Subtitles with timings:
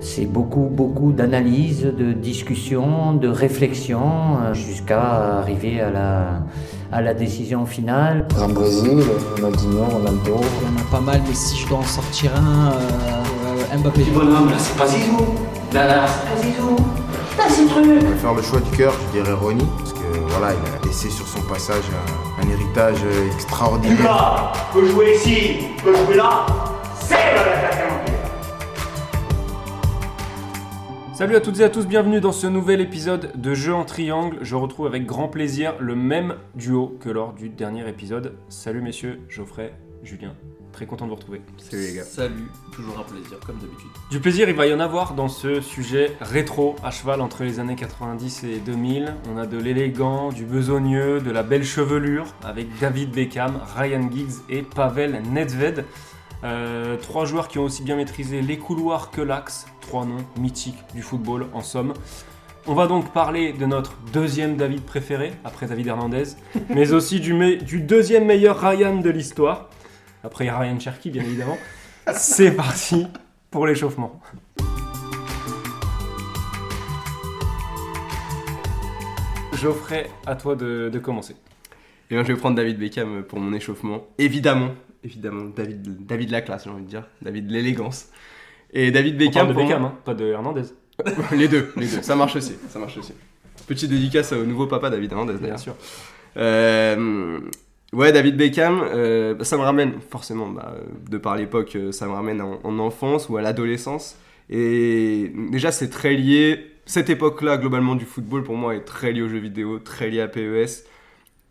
[0.00, 6.26] C'est beaucoup, beaucoup d'analyse, de discussion, de réflexion, euh, jusqu'à arriver à la,
[6.92, 8.26] à la décision finale.
[8.40, 9.02] En Brésil,
[9.36, 10.40] Ronaldinho, Ronaldo.
[10.62, 14.04] Il y en a pas mal, mais si je dois en sortir un, euh, Mbappé.
[14.14, 15.16] bonhomme, là, c'est pas Zizou.
[15.72, 16.76] Là, là, c'est pas Zizou.
[17.38, 17.84] Là, c'est truc.
[17.84, 20.86] Je vais faire le choix du cœur, je dirais Ronnie, parce que voilà, il a
[20.86, 21.84] laissé sur son passage
[22.38, 22.98] un, un héritage
[23.34, 23.96] extraordinaire.
[23.98, 26.46] Lucas peut jouer ici, peut jouer là.
[27.06, 28.00] C'est le l'attaquant.
[31.14, 34.38] Salut à toutes et à tous, bienvenue dans ce nouvel épisode de Jeux en triangle.
[34.42, 38.34] Je retrouve avec grand plaisir le même duo que lors du dernier épisode.
[38.48, 40.34] Salut messieurs, Geoffrey, Julien,
[40.72, 41.42] très content de vous retrouver.
[41.58, 42.02] Salut les gars.
[42.02, 43.88] Salut, toujours un plaisir, comme d'habitude.
[44.10, 47.60] Du plaisir, il va y en avoir dans ce sujet rétro à cheval entre les
[47.60, 49.14] années 90 et 2000.
[49.32, 54.42] On a de l'élégant, du besogneux, de la belle chevelure avec David Beckham, Ryan Giggs
[54.50, 55.84] et Pavel Nedved.
[56.46, 59.66] Euh, trois joueurs qui ont aussi bien maîtrisé les couloirs que l'axe.
[59.80, 61.92] Trois noms mythiques du football en somme.
[62.68, 66.24] On va donc parler de notre deuxième David préféré, après David Hernandez,
[66.70, 69.70] mais aussi du, me- du deuxième meilleur Ryan de l'histoire.
[70.22, 71.58] Après il y a Ryan Cherky, bien évidemment.
[72.14, 73.08] C'est parti
[73.50, 74.20] pour l'échauffement.
[79.52, 81.34] Geoffrey, à toi de, de commencer.
[82.10, 84.06] Et moi, je vais prendre David Beckham pour mon échauffement.
[84.18, 84.70] Évidemment,
[85.06, 87.04] évidemment, David, David la classe, j'ai envie de dire.
[87.22, 88.08] David l'élégance.
[88.72, 90.62] Et David On Beckham, parle de Beckham, hein, pas de Hernandez.
[91.32, 92.02] les deux, les deux.
[92.02, 93.12] Ça marche aussi, ça marche aussi.
[93.66, 95.58] Petite dédicace au nouveau papa David Hernandez Bien d'ailleurs.
[95.58, 95.76] sûr.
[96.36, 97.40] Euh,
[97.92, 100.74] ouais, David Beckham, euh, ça me ramène forcément, bah,
[101.08, 104.16] de par l'époque, euh, ça me ramène en, en enfance ou à l'adolescence.
[104.50, 106.66] Et déjà, c'est très lié.
[106.84, 110.20] Cette époque-là, globalement, du football, pour moi, est très liée aux jeux vidéo, très liée
[110.20, 110.84] à PES.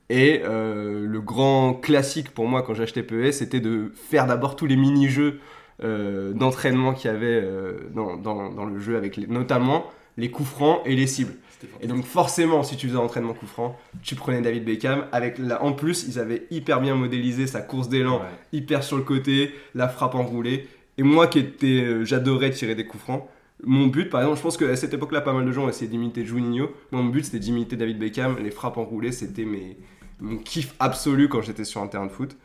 [0.10, 4.68] Et euh, le grand classique pour moi, quand j'achetais PES, c'était de faire d'abord tous
[4.68, 5.40] les mini-jeux
[5.84, 9.86] euh, d'entraînement qu'il y avait euh, dans, dans- dans le jeu, avec les- notamment
[10.18, 11.34] les coups francs et les cibles.
[11.82, 15.06] Et donc forcément, si tu faisais un entraînement coup franc, tu prenais David Beckham.
[15.12, 15.64] Avec la...
[15.64, 18.26] En plus, ils avaient hyper bien modélisé sa course d'élan, Ouais.
[18.54, 20.68] hyper sur le côté, la frappe enroulée.
[21.00, 23.24] Et moi qui étais, j'adorais tirer des coups francs.
[23.64, 26.24] Mon but, par exemple, je pense qu'à cette époque-là, pas mal de gens essayaient d'imiter
[26.24, 26.70] Juninho.
[26.92, 28.38] Moi, Mon but, c'était d'imiter David Beckham.
[28.42, 29.78] Les frappes enroulées, c'était mes...
[30.20, 32.36] mon kiff absolu quand j'étais sur un terrain de foot.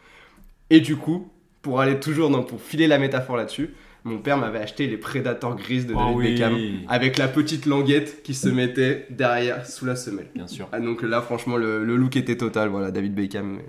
[0.70, 1.30] Et du coup,
[1.62, 3.70] pour aller toujours dans, pour filer la métaphore là-dessus,
[4.04, 6.30] mon père m'avait acheté les Predators grises de Oh David oui.
[6.32, 6.58] Beckham
[6.88, 10.28] avec la petite languette qui se mettait derrière sous la semelle.
[10.34, 10.68] Bien sûr.
[10.72, 12.68] Ah, donc là, franchement, le, le look était total.
[12.70, 13.56] Voilà, David Beckham.
[13.56, 13.64] mais-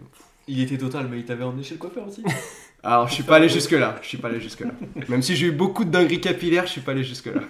[0.48, 2.24] Il était total, mais il t'avait emmené chez le coiffeur aussi.
[2.84, 4.00] Alors, je suis pas allé jusque-là.
[4.02, 4.72] Je suis pas allé jusque-là.
[5.10, 7.42] Même si j'ai eu beaucoup de dingueries capillaires, je suis pas allé jusque-là.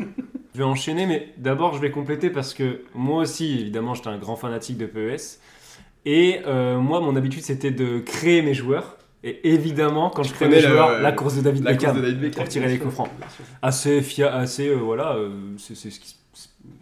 [0.53, 4.17] Je vais enchaîner, mais d'abord je vais compléter parce que moi aussi, évidemment, j'étais un
[4.17, 5.39] grand fanatique de PES.
[6.05, 8.97] Et euh, moi, mon habitude, c'était de créer mes joueurs.
[9.23, 12.05] Et évidemment, quand je crée mes joueurs, la course de David La Beckham course de
[12.07, 12.43] David Beckham.
[12.43, 13.09] pour tirer les coups francs.
[13.61, 16.15] Assez, fia assez euh, voilà, euh, c'est c'est ce qui.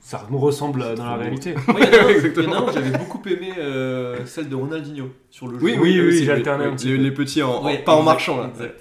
[0.02, 1.54] Ça me ressemble dans la réalité.
[1.68, 5.66] Moi, il y en a j'avais beaucoup aimé euh, celle de Ronaldinho sur le jeu.
[5.66, 7.04] Oui, Oui, oui, oui, j'alternais les- un petit les, peu.
[7.04, 8.50] les petits en, pas en marchant là.
[8.54, 8.76] exact.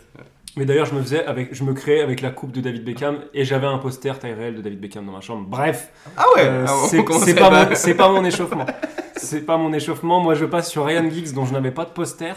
[0.57, 3.19] Mais d'ailleurs, je me faisais avec, je me créais avec la coupe de David Beckham
[3.35, 5.47] et j'avais un poster taille réelle de David Beckham dans ma chambre.
[5.49, 6.43] Bref, Ah ouais.
[6.47, 8.67] Euh, ah, on c'est commence c'est à- pas, mon- c'est pas mon échauffement.
[9.19, 10.21] C'est pas mon échauffement.
[10.21, 12.35] Moi, je passe sur Ryan Giggs, dont je n'avais pas de poster.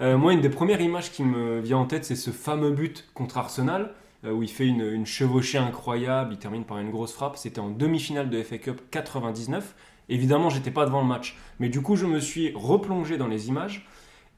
[0.00, 3.08] Euh, moi, une des premières images qui me vient en tête, c'est ce fameux but
[3.14, 3.92] contre Arsenal,
[4.24, 6.32] euh, où il fait une, chevauchée incroyable.
[6.34, 7.36] Il termine par une grosse frappe.
[7.36, 9.74] C'était en demi-finale de FA Cup 99.
[10.08, 11.36] Évidemment, j'étais pas devant le match.
[11.58, 13.86] Mais du coup, je me suis replongé dans les images.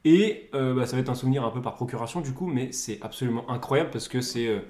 [0.05, 2.71] Et euh, bah, ça va être un souvenir un peu par procuration, du coup, mais
[2.71, 4.61] c'est absolument incroyable parce que c'est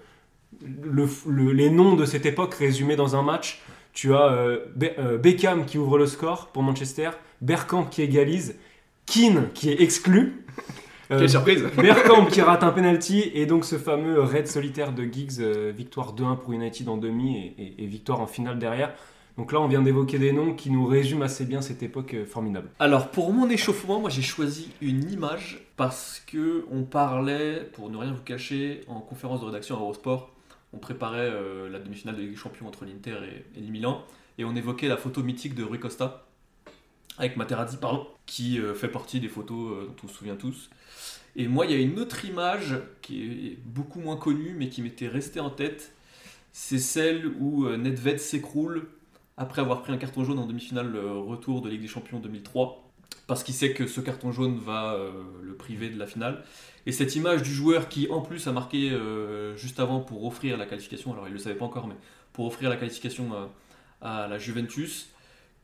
[0.62, 3.62] le- le- les noms de cette époque résumés dans un match.
[3.94, 7.12] Tu as euh, Be- euh, Beckham qui ouvre le score pour Manchester,
[7.42, 8.58] Bergkamp qui égalise,
[9.06, 10.46] Keane qui est exclu,
[11.12, 11.64] euh, Quelle surprise.
[11.78, 16.16] Bergkamp qui rate un penalty et donc ce fameux raid solitaire de Giggs, euh, victoire
[16.16, 18.94] 2-1 pour United en demi et, et- et victoire en finale derrière.
[19.38, 22.26] Donc là, on vient d'évoquer des noms qui nous résument assez bien cette époque euh,
[22.26, 22.70] formidable.
[22.80, 27.98] Alors pour mon échauffement, moi j'ai choisi une image parce que on parlait, pour ne
[27.98, 30.30] rien vous cacher, en conférence de rédaction à Eurosport,
[30.74, 34.04] on préparait euh, la demi-finale de Ligue des Champions entre l'Inter et, et le Milan,
[34.38, 36.26] et on évoquait la photo mythique de Rui Costa
[37.20, 40.70] avec Materazzi, pardon, qui euh, fait partie des photos euh, dont on se souvient tous.
[41.36, 44.82] Et moi, il y a une autre image qui est beaucoup moins connue, mais qui
[44.82, 45.94] m'était restée en tête.
[46.52, 48.88] C'est celle où Nedved s'écroule
[49.38, 52.83] après avoir pris un carton jaune en demi-finale retour de Ligue des Champions 2003,
[53.28, 55.12] parce qu'il sait que ce carton jaune va euh,
[55.42, 56.44] le priver de la finale.
[56.86, 60.58] Et cette image du joueur qui, en plus, a marqué euh, juste avant pour offrir
[60.58, 61.96] la qualification, alors il ne le savait pas encore, mais
[62.34, 63.32] pour offrir la qualification
[64.02, 65.08] à, à la Juventus,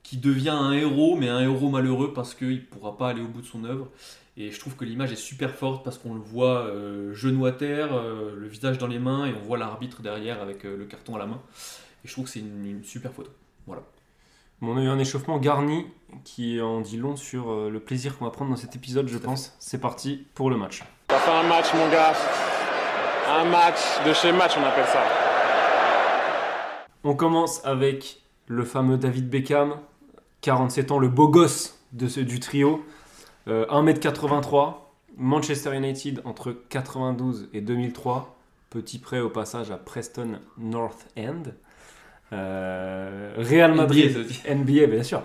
[0.03, 3.27] qui devient un héros, mais un héros malheureux parce qu'il ne pourra pas aller au
[3.27, 3.89] bout de son œuvre.
[4.37, 7.51] Et je trouve que l'image est super forte parce qu'on le voit euh, genou à
[7.51, 10.85] terre, euh, le visage dans les mains, et on voit l'arbitre derrière avec euh, le
[10.85, 11.41] carton à la main.
[12.05, 13.29] Et je trouve que c'est une super photo.
[13.67, 13.83] Voilà.
[14.61, 15.85] On a eu un échauffement garni
[16.25, 19.17] qui en dit long sur euh, le plaisir qu'on va prendre dans cet épisode, je
[19.17, 19.56] pense.
[19.57, 20.83] C'est parti pour le match.
[21.09, 22.13] Ça fait un match, mon gars.
[23.29, 25.01] Un match de chez match, on appelle ça.
[27.06, 29.75] On commence avec le fameux David Beckham,
[30.41, 32.83] 47 ans, le beau gosse de ce, du trio.
[33.47, 34.73] Euh, 1m83,
[35.15, 38.35] Manchester United entre 92 et 2003.
[38.69, 41.44] Petit prêt au passage à Preston North End.
[42.33, 45.23] Euh, Real Madrid, NBA, bien sûr.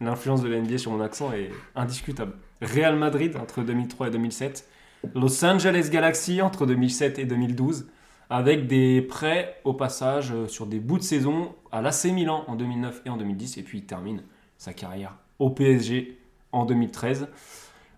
[0.00, 2.32] L'influence de la NBA sur mon accent est indiscutable.
[2.60, 4.68] Real Madrid entre 2003 et 2007.
[5.14, 7.86] Los Angeles Galaxy entre 2007 et 2012.
[8.30, 12.56] Avec des prêts au passage euh, sur des bouts de saison à l'AC Milan en
[12.56, 13.58] 2009 et en 2010.
[13.58, 14.22] Et puis il termine
[14.56, 16.18] sa carrière au PSG
[16.52, 17.28] en 2013.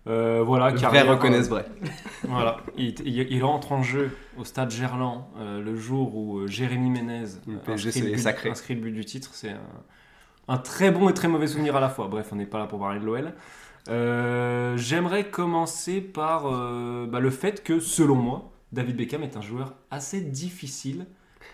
[0.07, 1.65] Euh, voilà, carrière, reconnaissent vrai.
[2.27, 6.47] voilà, il, il- il rentre en jeu au stade Gerland euh, le jour où euh,
[6.47, 8.49] Jérémy Ménez Le euh, inscrit, le but, sacré.
[8.51, 9.31] inscrit le but du titre.
[9.33, 9.59] C'est un,
[10.47, 12.07] un très bon et très mauvais souvenir à la fois.
[12.07, 13.33] Bref, on n'est pas là pour parler de l'OL.
[13.89, 19.41] Euh, J'aimerais commencer par euh, bah, le fait que, selon moi, David Beckham est un
[19.41, 21.05] joueur assez difficile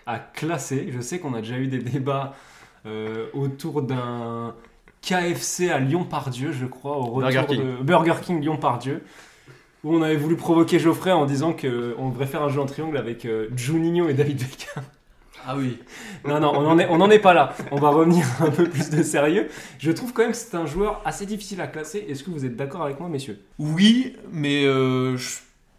[0.06, 0.88] à classer.
[0.90, 2.34] Je sais qu'on a déjà eu des débats
[2.86, 4.54] euh, autour d'un
[5.02, 7.60] KFC à Lyon-Pardieu, je crois, au retour Burger King.
[7.60, 9.02] de Burger King Lyon-Pardieu,
[9.84, 12.96] où on avait voulu provoquer Geoffrey en disant qu'on devrait faire un jeu en triangle
[12.96, 14.84] avec euh, Juninho et David Beckham.
[15.44, 15.76] Ah oui.
[16.24, 17.52] Non, non, on n'en est, on en est pas là.
[17.72, 19.48] On va revenir un peu plus de sérieux.
[19.80, 22.06] Je trouve quand même que c'est un joueur assez difficile à classer.
[22.08, 23.40] Est-ce que vous êtes d'accord avec moi, messieurs?
[23.58, 25.38] Oui, mais euh, je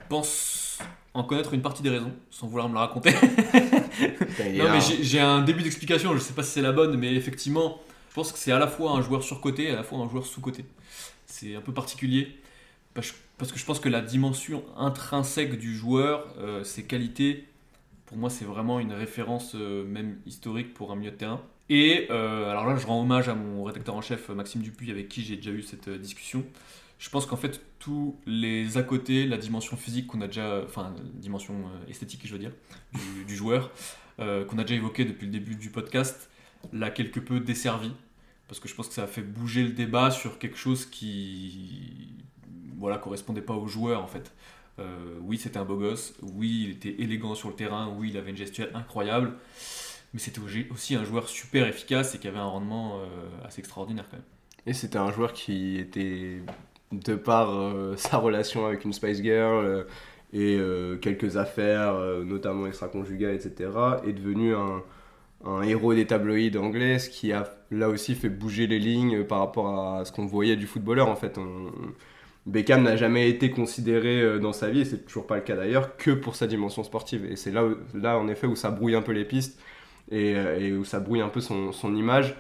[0.10, 0.80] pense
[1.14, 3.14] en connaître une partie des raisons, sans vouloir me la raconter.
[4.58, 7.14] Non, mais j'ai- j'ai un début d'explication, je sais pas si c'est la bonne, mais
[7.14, 7.78] effectivement,
[8.14, 10.08] je pense que c'est à la fois un joueur surcoté et à la fois un
[10.08, 10.66] joueur sous-coté.
[11.26, 12.38] C'est un peu particulier,
[12.94, 13.12] parce
[13.52, 17.48] que je pense que la dimension intrinsèque du joueur, euh, ses qualités,
[18.06, 21.42] pour moi, c'est vraiment une référence euh, même historique pour un milieu de terrain.
[21.70, 25.10] Et euh, alors là, je rends hommage à mon rédacteur en chef, Maxime Dupuis, avec
[25.10, 26.46] qui j'ai déjà eu cette discussion.
[27.00, 30.94] Je pense qu'en fait, tous les à côté, la dimension physique qu'on a déjà, enfin,
[31.16, 32.52] dimension esthétique, je veux dire,
[33.26, 33.72] du, joueur,
[34.20, 36.30] qu'on a déjà évoqué depuis le début du podcast,
[36.72, 37.92] l'a quelque peu desservi.
[38.48, 42.14] Parce que je pense que ça a fait bouger le débat sur quelque chose qui
[42.78, 44.32] voilà, correspondait pas au joueur en fait.
[44.80, 48.18] Euh, oui, c'était un beau gosse, oui, il était élégant sur le terrain, oui, il
[48.18, 49.34] avait une gestuelle incroyable,
[50.14, 53.06] mais c'était aussi- un joueur super efficace et qui avait un rendement euh,
[53.46, 54.26] assez extraordinaire quand même.
[54.66, 56.42] Et c'était un joueur qui était,
[56.92, 59.86] de par euh, sa relation avec une Spice Girl
[60.34, 60.60] et
[61.00, 61.94] quelques affaires,
[62.26, 63.70] notamment extra-conjugales, etc.,
[64.04, 64.82] est devenu un,
[65.46, 69.40] un héros des tabloïds anglais, ce qui a là aussi fait bouger les lignes par
[69.40, 71.10] rapport à ce qu'on voyait du footballeur.
[71.10, 71.38] En fait,
[72.46, 75.56] Beckham n'a jamais été considéré euh, dans sa vie, et c'est toujours pas le cas
[75.56, 77.26] d'ailleurs, que pour sa dimension sportive.
[77.26, 77.64] Et c'est là,
[77.94, 79.60] là, en effet, où ça brouille un peu les pistes
[80.12, 82.36] et, euh, où ça brouille un peu son, image.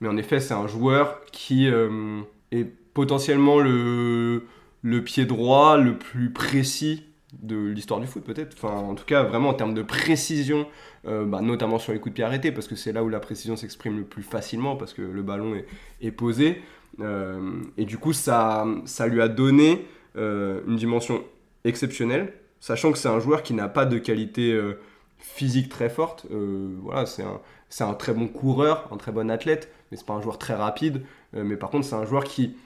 [0.00, 2.20] Mais en effet, c'est un joueur qui euh,
[2.52, 2.64] est
[2.94, 4.44] potentiellement le,
[4.82, 8.56] le pied droit le plus précis de l'histoire du foot, peut-être.
[8.56, 10.66] Enfin, en tout cas, vraiment en termes de précision,
[11.06, 13.20] euh, bah, notamment sur les coups de pied arrêtés, parce que c'est là où la
[13.20, 15.54] précision s'exprime le plus facilement, parce que le ballon
[16.00, 16.62] est, posé.
[17.00, 19.86] Euh, et du coup, ça, ça lui a donné
[20.16, 21.22] euh, une dimension
[21.64, 24.58] exceptionnelle, sachant que c'est un joueur qui n'a pas de qualité
[25.18, 26.26] physique très forte.
[26.30, 30.14] Voilà, c'est un, c'est un très bon coureur, un très bon athlète, mais c'est pas
[30.14, 31.02] un joueur très rapide.
[31.34, 32.56] Mais par contre, c'est un joueur qui,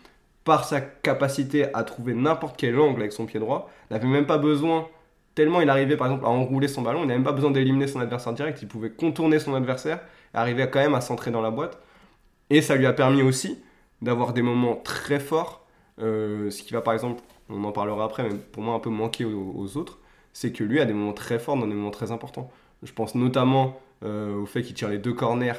[0.45, 4.39] par sa capacité à trouver n'importe quel angle avec son pied droit, n'avait même pas
[4.39, 4.89] besoin,
[5.35, 7.87] tellement il arrivait par exemple à enrouler son ballon, il n'avait même pas besoin d'éliminer
[7.87, 10.01] son adversaire direct, il pouvait contourner son adversaire
[10.35, 11.79] arriver quand même à centrer dans la boîte.
[12.51, 13.63] Et ça lui a permis aussi
[14.01, 15.67] d'avoir des moments très forts,
[16.01, 18.91] euh, ce qui va par exemple, on en parlera après, mais pour moi un peu
[18.91, 19.99] manquer aux, aux autres,
[20.33, 22.51] c'est que lui a des moments très forts dans des moments très importants.
[22.83, 25.53] Je pense notamment euh, au fait qu'il tire les deux corners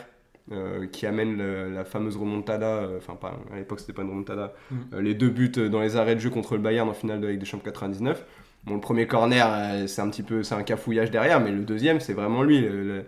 [0.52, 4.10] euh, qui amènent le- la fameuse remontada, euh, enfin pas, à l'époque c'était pas une
[4.10, 4.76] remontada, Mm.
[4.96, 7.26] euh, les deux buts dans les arrêts de jeu contre le Bayern en finale de
[7.26, 8.26] la Ligue des Champions 99.
[8.66, 11.64] Bon, le premier corner, euh, c'est un petit peu, c'est un cafouillage derrière, mais le
[11.64, 12.62] deuxième, c'est vraiment lui.
[12.62, 13.06] le- le-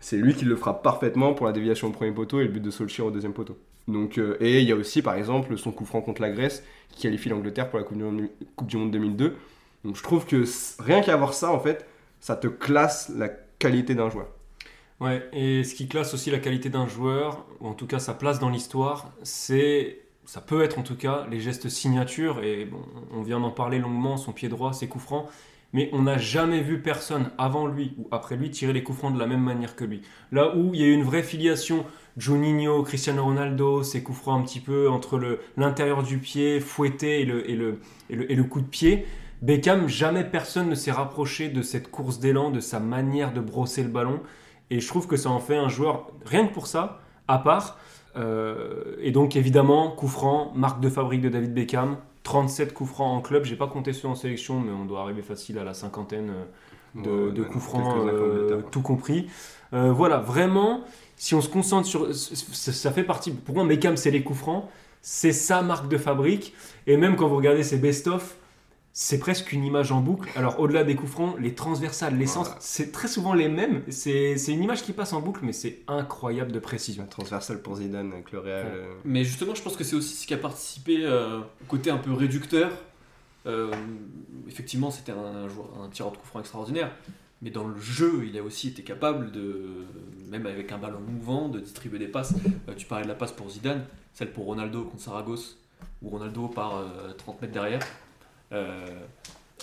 [0.00, 2.60] c'est lui qui le frappe parfaitement pour la déviation au premier poteau et le but
[2.62, 3.56] de Solskjaer au deuxième poteau.
[3.86, 6.64] Donc, euh, et il y a aussi, par exemple, son coup franc contre la Grèce
[6.90, 8.22] qui qualifie l'Angleterre pour la Coupe du, Monde,
[8.56, 9.36] Coupe du Monde 2002.
[9.84, 10.44] Donc, je trouve que
[10.82, 11.84] rien qu'à voir ça, en fait,
[12.20, 13.28] ça te classe la
[13.60, 14.26] qualité d'un joueur.
[15.02, 18.14] Ouais, et ce qui classe aussi la qualité d'un joueur, ou en tout cas sa
[18.14, 22.78] place dans l'histoire, c'est, ça peut être en tout cas les gestes signatures, et bon,
[23.12, 25.26] on vient d'en parler longuement, son pied droit, ses coups francs,
[25.72, 29.12] mais on n'a jamais vu personne avant lui ou après lui tirer les coups francs
[29.12, 30.02] de la même manière que lui.
[30.30, 31.84] Là où il y a eu une vraie filiation,
[32.16, 35.20] Juninho, Cristiano Ronaldo, ces coups francs un petit peu entre
[35.56, 39.04] l'intérieur du pied, fouetté et, le, et, le, et le coup de pied.
[39.40, 43.82] Beckham, jamais personne ne s'est rapproché de cette course d'élan, de sa manière de brosser
[43.82, 44.20] le ballon.
[44.70, 47.78] Et je trouve que ça en fait un joueur, rien que pour ça, à part.
[48.16, 53.18] Euh, et donc évidemment, coup franc, marque de fabrique de David Beckham, 37 coups francs
[53.18, 53.44] en club.
[53.44, 56.44] J'ai pas compté ceux en sélection, mais on doit arriver facile à la cinquantaine euh,
[56.94, 59.28] de, Ouais, de coups francs, euh, tout compris.
[59.72, 60.82] Euh, voilà, vraiment,
[61.16, 62.14] si on se concentre sur.
[62.14, 63.30] Ça, ça fait partie.
[63.30, 64.64] Pour moi, Beckham, c'est les coups francs.
[65.00, 66.54] C'est sa marque de fabrique.
[66.86, 68.36] Et même quand vous regardez ses best-of,
[68.94, 70.28] c'est presque une image en boucle.
[70.36, 73.82] Alors, au-delà des coups francs, les transversales, les centres, c'est très souvent les mêmes.
[73.88, 77.06] C'est c'est une image qui passe en boucle, mais c'est incroyable de précision.
[77.06, 78.66] Transversal pour Zidane avec le Real.
[78.66, 78.72] Ouais.
[78.74, 81.90] euh, Mais justement, je pense que c'est aussi ce qui a participé euh, au côté
[81.90, 82.70] un peu réducteur.
[83.46, 83.72] Euh,
[84.46, 85.46] effectivement, c'était un,
[85.82, 86.92] un tireur de coup franc extraordinaire.
[87.40, 89.86] Mais dans le jeu, il a aussi été capable de,
[90.30, 92.34] même avec un ballon mouvant, de distribuer des passes.
[92.68, 93.84] Euh, tu parlais de la passe pour Zidane,
[94.14, 95.58] celle pour Ronaldo contre Saragosse,
[96.02, 97.80] où Ronaldo part euh, 30 mètres derrière.
[98.52, 98.86] Euh,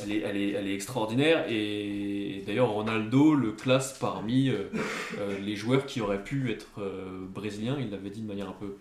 [0.02, 4.70] elle, est, extraordinaire et d'ailleurs Ronaldo le classe parmi euh,
[5.20, 6.82] euh, les joueurs qui auraient pu être
[7.34, 7.78] brésiliens.
[7.80, 8.78] Il l'avait dit de manière un peu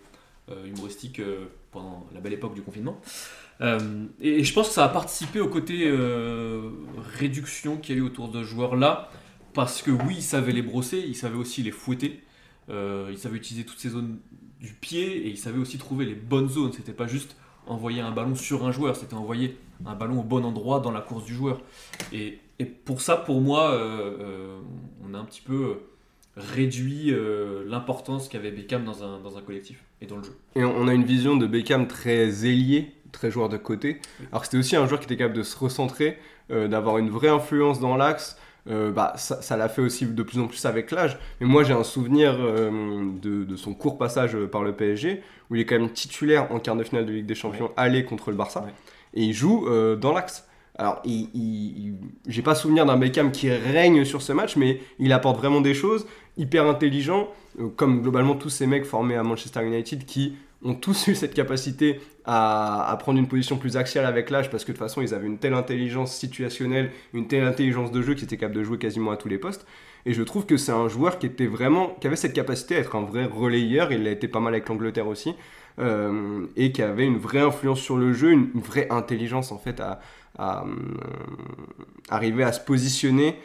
[0.65, 1.21] humoristique
[1.71, 2.99] pendant la belle époque du confinement.
[3.61, 5.93] Et, et je pense que ça a participé au côté
[7.19, 9.11] réduction qu'il y a eu autour de ce joueur-là,
[9.53, 12.23] parce que oui, il savait les brosser, il savait aussi les fouetter,
[12.69, 14.17] il savait utiliser toutes ces zones
[14.59, 16.71] du pied, et il savait aussi trouver les bonnes zones.
[16.71, 17.35] C'était pas juste
[17.67, 19.55] envoyer un ballon sur un joueur, c'était envoyer
[19.85, 21.61] un ballon au bon endroit dans la course du joueur.
[22.13, 24.59] Et, et pour ça, pour moi, euh, euh,
[25.07, 25.77] on a un petit peu
[26.39, 30.37] réduit euh, l'importance qu'avait Beckham dans un, dans un collectif et dans le jeu.
[30.55, 33.99] Et on a une vision de Beckham très ailier, très joueur de côté.
[34.31, 36.17] Alors que c'était aussi un joueur qui était capable de se recentrer,
[36.51, 38.37] euh, d'avoir une vraie influence dans l'axe.
[38.69, 41.17] Euh, bah, ça l'a fait aussi de plus en plus avec l'âge.
[41.39, 45.61] Mais moi, j'ai un souvenir de, de son court passage par le PSG, où il
[45.61, 48.37] est quand même titulaire en quart de finale de Ligue des Champions aller contre le
[48.37, 48.61] Barça.
[48.61, 48.73] Ouais.
[49.13, 50.45] Et il joue euh, dans l'axe.
[50.77, 51.95] Alors, il,
[52.27, 55.73] j'ai pas souvenir d'un Beckham qui règne sur ce match, mais il apporte vraiment des
[55.73, 57.27] choses, hyper intelligent,
[57.59, 61.33] euh, comme globalement tous ces mecs formés à Manchester United qui ont tous eu cette
[61.33, 65.01] capacité à, à prendre une position plus axiale avec l'âge parce que de toute façon
[65.01, 68.63] ils avaient une telle intelligence situationnelle, une telle intelligence de jeu qu'ils étaient capables de
[68.63, 69.65] jouer quasiment à tous les postes.
[70.05, 72.79] Et je trouve que c'est un joueur qui était vraiment, qui avait cette capacité à
[72.79, 73.91] être un vrai relayeur.
[73.91, 75.35] Il a été pas mal avec l'Angleterre aussi,
[75.79, 79.57] euh, et qui avait une vraie influence sur le jeu, une, une vraie intelligence en
[79.57, 79.99] fait à,
[80.37, 80.67] à, euh,
[82.09, 83.35] arriver à se positionner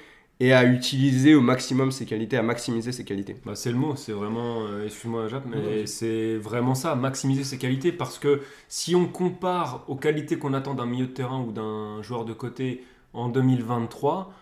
[0.41, 3.37] et à utiliser au maximum ses qualités, à maximiser ses qualités.
[3.45, 7.57] Bah, c'est le mot, c'est vraiment, euh, excuse-moi Jacques, mais c'est vraiment ça, maximiser ses
[7.57, 11.53] qualités, parce que si on compare aux qualités qu'on attend d'un milieu de terrain ou
[11.53, 12.83] d'un joueur de côté
[13.13, 14.33] en 2023,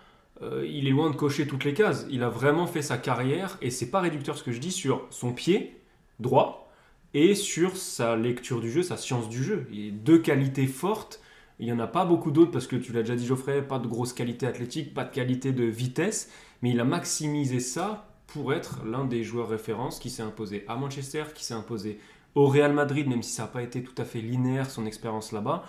[0.43, 2.07] euh, il est loin de cocher toutes les cases.
[2.11, 5.07] Il a vraiment fait sa carrière, et c'est pas réducteur ce que je dis, sur
[5.11, 5.81] son pied
[6.21, 6.71] droit
[7.15, 9.67] et sur sa lecture du jeu, sa science du jeu.
[9.93, 11.21] Deux qualités fortes.
[11.59, 13.79] Il n'y en a pas beaucoup d'autres parce que tu l'as déjà dit Geoffrey, pas
[13.79, 16.31] de grosse qualité athlétique, pas de qualité de vitesse,
[16.63, 20.77] mais il a maximisé ça pour être l'un des joueurs références qui s'est imposé à
[20.77, 21.99] Manchester, qui s'est imposé
[22.35, 25.33] au Real Madrid, même si ça n'a pas été tout à fait linéaire son expérience
[25.33, 25.65] là-bas.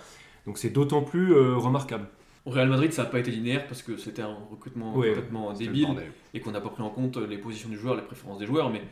[0.46, 2.08] Donc c'est d'autant plus euh, remarquable.
[2.46, 5.86] Au Real Madrid, ça n'a pas été linéaire parce que c'était un recrutement complètement débile
[6.34, 8.68] et qu'on n'a pas pris en compte les positions du joueur, les préférences des joueurs.
[8.70, 8.82] Mais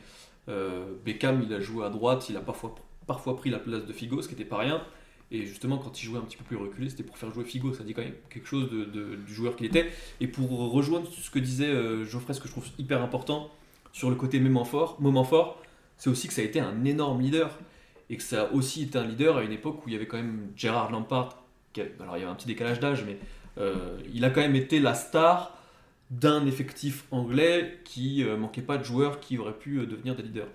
[0.48, 2.74] euh, Beckham, il a joué à droite, il a parfois,
[3.06, 4.82] parfois pris la place de Figo, ce qui n'était pas rien.
[5.30, 7.72] Et justement, quand il jouait un petit peu plus reculé, c'était pour faire jouer Figo.
[7.74, 9.90] Ça dit quand même quelque chose de, de- du joueur qu'il était.
[10.20, 13.50] Et pour rejoindre ce que disait euh, Geoffrey, ce que je trouve hyper important
[13.92, 15.60] sur le côté moment fort, moment fort,
[15.98, 17.58] c'est aussi que ça a été un énorme leader.
[18.10, 20.06] Et que ça a aussi été un leader à une époque où il y avait
[20.06, 21.38] quand même Gérard Lampard.
[21.72, 23.16] qui a- alors il y avait un petit décalage d'âge, mais
[23.58, 25.58] euh, il a quand même été la star
[26.12, 30.22] d'un effectif anglais qui euh, manquait pas de joueurs qui auraient pu euh, devenir des
[30.22, 30.48] leaders.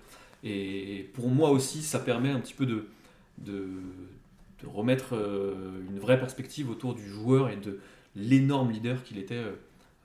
[0.44, 2.86] Et pour moi aussi, ça permet un petit peu de,
[3.38, 3.66] de,
[4.62, 7.80] de remettre euh, une vraie perspective autour du joueur et de
[8.14, 9.42] l'énorme leader qu'il était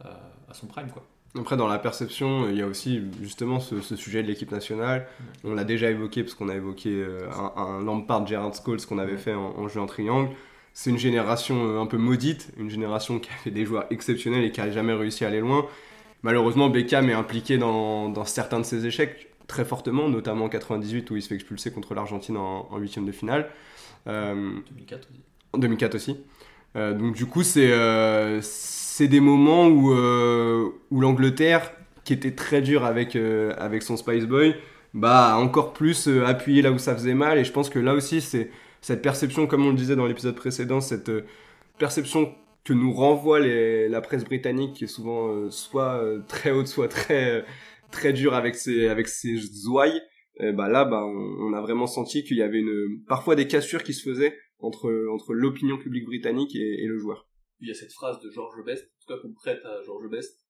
[0.03, 0.87] à, son prime.
[0.89, 1.05] Quoi.
[1.39, 5.07] Après, dans la perception, il y a aussi justement ce, ce sujet de l'équipe nationale.
[5.43, 9.17] On l'a déjà évoqué parce qu'on a évoqué un, un Lampard, Gerrard Scholes qu'on avait
[9.17, 10.29] fait en, en jeu en triangle.
[10.73, 14.43] C'est une génération euh, un peu maudite, une génération qui a fait des joueurs exceptionnels
[14.43, 15.67] et qui n'a jamais réussi à aller loin.
[16.23, 21.11] Malheureusement, Beckham est impliqué dans, dans certains de ses échecs très fortement, notamment en 98
[21.11, 23.49] où il se fait expulser contre l'Argentine en huitième de finale.
[24.07, 25.21] Euh, 2004 aussi.
[25.53, 26.17] en 2004 aussi.
[26.75, 28.41] Euh, donc du coup, c'est euh,
[28.99, 31.71] des moments où, où l'Angleterre,
[32.03, 34.55] qui était très dure avec, avec son Spice Boy,
[34.93, 37.37] bah, a encore plus appuyé là où ça faisait mal.
[37.37, 38.49] Et je pense que là aussi, c'est
[38.83, 41.23] cette perception, comme on le disait dans l'épisode précédent, cette euh,
[41.79, 42.35] perception
[42.65, 46.89] que nous renvoie la presse britannique, qui est souvent euh, soit euh, très haute, soit
[46.89, 47.45] très
[47.91, 50.01] très dure avec ses avec ses ouailles.
[50.39, 53.93] bah là, bah on, a vraiment senti qu'il y avait une parfois des cassures qui
[53.93, 57.29] se faisaient entre entre l'opinion publique britannique et, le joueur.
[57.61, 60.09] Il y a cette phrase de George Best, en tout cas qu'on prête à George
[60.09, 60.45] Best,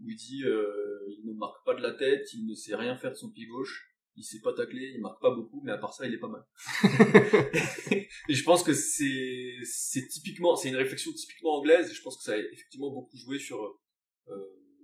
[0.00, 3.10] où il dit il ne marque pas de la tête, il ne sait rien faire
[3.10, 5.92] de son pied gauche, il sait pas tacler, il marque pas beaucoup, mais à part
[5.94, 6.44] ça, il est pas mal.
[8.28, 12.16] et je pense que c'est c'est typiquement, c'est une réflexion typiquement anglaise, et je pense
[12.16, 14.34] que ça a effectivement beaucoup joué sur euh,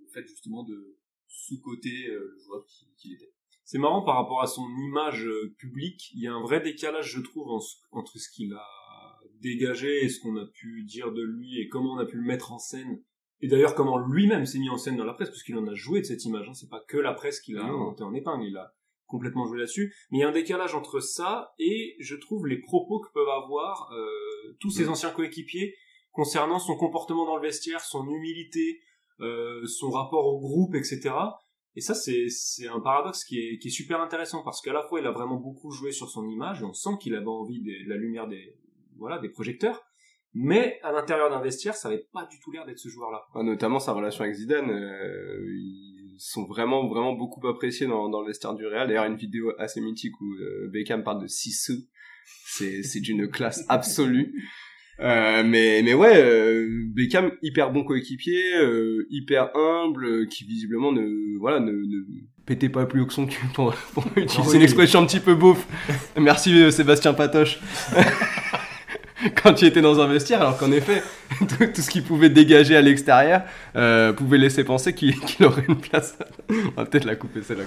[0.00, 3.32] le fait justement de sous-coter euh, le joueur qui- qu'il était.
[3.64, 7.12] C'est marrant par rapport à son image euh, publique, il y a un vrai décalage,
[7.12, 7.61] je trouve, en
[7.92, 8.64] entre ce qu'il a
[9.40, 12.23] dégagé et ce qu'on a pu dire de lui et comment on a pu le
[12.23, 13.02] mettre en scène.
[13.40, 15.75] Et d'ailleurs, comment lui-même s'est mis en scène dans la presse, parce qu'il en a
[15.75, 16.49] joué de cette image.
[16.49, 16.54] Hein.
[16.54, 17.78] C'est pas que la presse qui l'a Non.
[17.78, 18.75] monté en épingle, il a
[19.08, 19.92] complètement joué là-dessus.
[20.10, 23.28] Mais il y a un décalage entre ça et, je trouve, les propos que peuvent
[23.28, 24.06] avoir euh,
[24.60, 24.90] tous ses Mm.
[24.90, 25.74] anciens coéquipiers
[26.12, 28.80] concernant son comportement dans le vestiaire, son humilité,
[29.20, 31.10] euh, son rapport au groupe, etc.
[31.74, 34.82] Et ça, c'est c'est un paradoxe qui est, qui est super intéressant parce qu'à la
[34.82, 37.60] fois, il a vraiment beaucoup joué sur son image et on sent qu'il avait envie
[37.60, 38.56] de la lumière des,
[38.96, 39.82] voilà, des projecteurs.
[40.34, 43.22] Mais à l'intérieur d'un vestiaire, ça avait pas du tout l'air d'être ce joueur-là.
[43.34, 45.38] Ah, notamment sa relation avec Zidane, euh,
[46.18, 48.88] sont vraiment vraiment beaucoup appréciés dans, dans le vestiaire du Real.
[48.88, 51.78] D'ailleurs, une vidéo assez mythique où euh, Beckham parle de Sissou,
[52.46, 54.34] c'est c'est d'une classe absolue.
[55.00, 60.90] Euh, mais mais ouais, euh, Beckham hyper bon coéquipier, euh, hyper humble, euh, qui visiblement
[60.90, 62.04] ne voilà ne, ne
[62.46, 64.56] pétait pas plus haut que son cul pour, pour utiliser oui.
[64.56, 65.66] une expression un petit peu beauf.
[66.18, 67.60] Merci Sébastien Patoche.
[69.42, 71.02] quand il était dans un vestiaire, alors qu'en effet,
[71.38, 73.42] tout, tout ce qu'il pouvait dégager à l'extérieur
[73.76, 76.18] euh, pouvait laisser penser qu'il aurait une place.
[76.50, 77.64] On va peut-être la couper celle-là.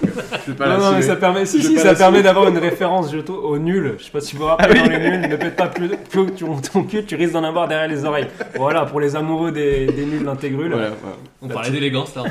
[0.56, 3.18] pas non, la non, mais ça permet, si, si, ça permet d'avoir une référence je
[3.18, 3.94] trouve, au nul.
[3.98, 4.88] Je sais pas si vous vous rappelez Ah oui.
[4.88, 7.68] dans les nuls, ne pète pas plus, plus ton, ton cul, tu risques d'en avoir
[7.68, 8.28] derrière les oreilles.
[8.56, 10.72] Voilà, pour les amoureux des, des nuls d'intégrule.
[10.72, 11.16] Voilà, voilà.
[11.42, 12.22] On La parlait d'élégance là.
[12.22, 12.28] Ouais.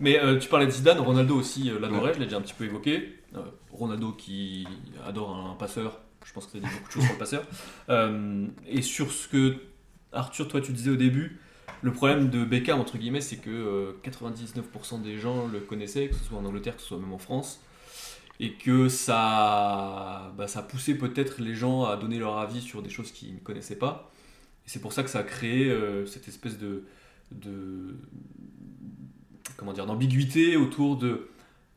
[0.00, 2.54] Mais euh, tu parlais de Zidane, Ronaldo aussi euh, l'adorait, je l'ai déjà un petit
[2.54, 3.16] peu évoqué.
[3.34, 3.40] Euh,
[3.72, 4.66] Ronaldo qui
[5.06, 7.44] adore un passeur, je pense que ça dit beaucoup de choses sur le passeur.
[7.90, 9.56] Euh, et sur ce que
[10.12, 11.40] Arthur, toi tu disais au début,
[11.80, 16.14] le problème de Beckham, entre guillemets, c'est que euh, 99% des gens le connaissaient, que
[16.14, 17.62] ce soit en Angleterre, que ce soit même en France.
[18.40, 22.82] Et que ça, bah, ça a poussé peut-être les gens à donner leur avis sur
[22.82, 24.12] des choses qu'ils ne connaissaient pas.
[24.66, 26.84] Et c'est pour ça que ça a créé euh, cette espèce de,
[27.32, 27.96] de
[29.56, 31.30] comment dire d'ambiguïté autour de euh,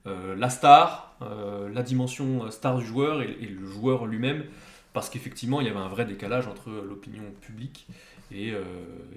[0.06, 4.44] la star, euh, la dimension star du joueur et, et le joueur lui-même,
[4.94, 7.88] parce qu'effectivement il y avait un vrai décalage entre l'opinion publique
[8.32, 8.62] et, euh,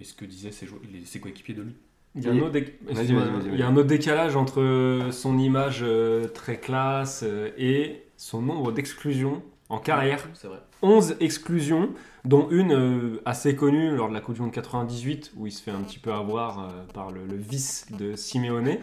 [0.01, 1.75] et ce que disaient ses, jou- les- ses coéquipiers de lui.
[2.16, 3.88] Il y, a un autre déc- Vas-y, excuse-moi, vas-y, vas-y, il y a un autre
[3.88, 10.29] décalage entre son image euh, très classe euh, et son nombre d'exclusions en carrière.
[10.35, 10.59] C'est vrai.
[10.83, 11.90] 11 exclusions,
[12.25, 15.61] dont une euh, assez connue lors de la Coupe du Monde 98, où il se
[15.62, 18.77] fait un petit peu avoir euh, par le, le vice de Simeone.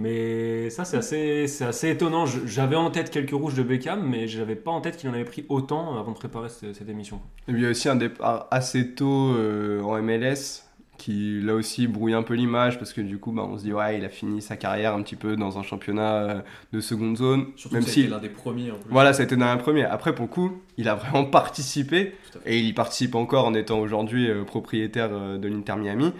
[0.00, 2.26] Mais ça, c'est assez, c'est assez étonnant.
[2.26, 5.14] Je- J'avais en tête quelques rouges de Beckham, mais j'avais pas en tête qu'il en
[5.14, 7.20] avait pris autant avant de préparer cette, cette émission.
[7.48, 10.64] Et puis il y a aussi un départ assez tôt euh, en MLS
[10.98, 13.72] qui là aussi brouille un peu l'image parce que du coup bah, on se dit
[13.72, 16.40] ouais il a fini sa carrière un petit peu dans un championnat euh,
[16.74, 18.90] de seconde zone Surtout même si l'un des premiers en plus.
[18.90, 22.12] voilà ça a été dans la première après pour le coup il a vraiment participé
[22.44, 26.12] et il y participe encore en étant aujourd'hui euh, propriétaire euh, de l'Inter Miami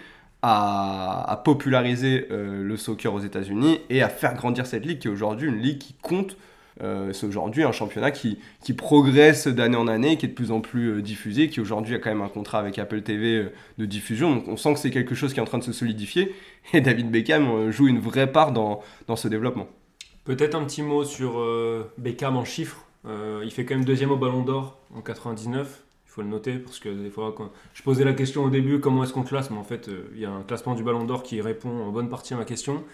[0.42, 5.10] à, populariser euh, le soccer aux États-Unis et à faire grandir cette ligue qui est
[5.10, 6.36] aujourd'hui une ligue qui compte.
[6.82, 10.50] Euh, c'est aujourd'hui un championnat qui, qui progresse d'année en année, qui est de plus
[10.50, 13.84] en plus euh, diffusé, qui aujourd'hui a quand même un contrat avec Apple TV de
[13.84, 14.34] diffusion.
[14.34, 16.34] Donc on sent que c'est quelque chose qui est en train de se solidifier
[16.72, 19.68] et David Beckham joue une vraie part dans, dans ce développement.
[20.24, 21.44] Peut-être un petit mot sur
[21.98, 22.86] Beckham en chiffres.
[23.06, 25.82] Il fait quand même deuxième au Ballon d'Or en 99.
[26.20, 29.12] Le noter parce que des fois, quand je posais la question au début, comment est-ce
[29.12, 31.40] qu'on classe Mais en fait, euh, il y a un classement du Ballon d'Or qui
[31.40, 32.84] répond en bonne partie à ma question.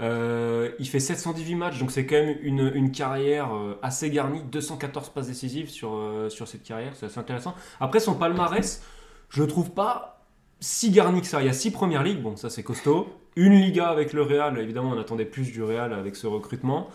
[0.00, 4.42] Euh, il fait 718 matchs, donc c'est quand même une, une carrière euh, assez garnie.
[4.50, 7.54] 214 passes décisives sur, sur cette carrière, c'est assez intéressant.
[7.80, 8.82] Après, son palmarès,
[9.28, 10.24] je trouve pas
[10.60, 11.42] si garni que ça.
[11.42, 13.08] Il y a 6 premières ligues, bon, ça c'est costaud.
[13.36, 16.88] Une Liga avec le Real, évidemment, on attendait plus du Real avec ce recrutement.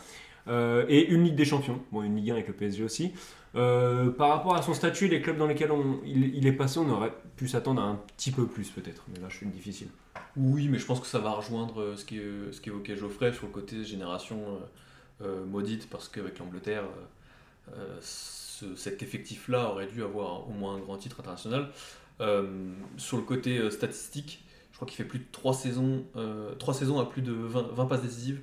[0.47, 3.13] Et une Ligue des Champions, bon, une Ligue 1 avec le PSG aussi.
[3.55, 5.71] Euh, par rapport à son statut, les clubs dans lesquels
[6.05, 9.03] il, est passé, on aurait pu s'attendre à un petit peu plus peut-être.
[9.13, 9.87] Mais là, je suis difficile.
[10.37, 12.19] Oui, mais je pense que ça va rejoindre euh, ce qui-
[12.51, 14.39] ce qu'évoquait Geoffrey sur le côté génération
[15.21, 20.51] euh, euh, maudite, parce qu'avec l'Angleterre, euh, euh, ce- cet effectif-là aurait dû avoir au
[20.53, 21.69] moins un grand titre international.
[22.21, 26.53] Euh, sur le côté euh, statistique, je crois qu'il fait plus de 3 saisons, euh,
[26.73, 28.41] saisons à plus de 20, 20 passes décisives,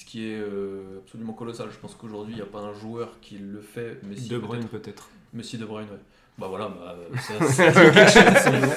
[0.00, 1.68] ce qui est euh, absolument colossal.
[1.70, 4.00] Je pense qu'aujourd'hui, il n'y a pas un joueur qui le fait.
[4.04, 4.46] Messi De peut-être.
[4.46, 5.08] Bruyne peut-être.
[5.32, 5.98] Messi De Bruyne, ouais.
[6.38, 8.72] bah voilà, bah, ça, ça simplement,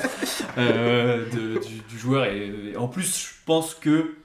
[0.58, 2.26] euh, de- du, du joueur.
[2.26, 4.16] Et, et en plus, je pense que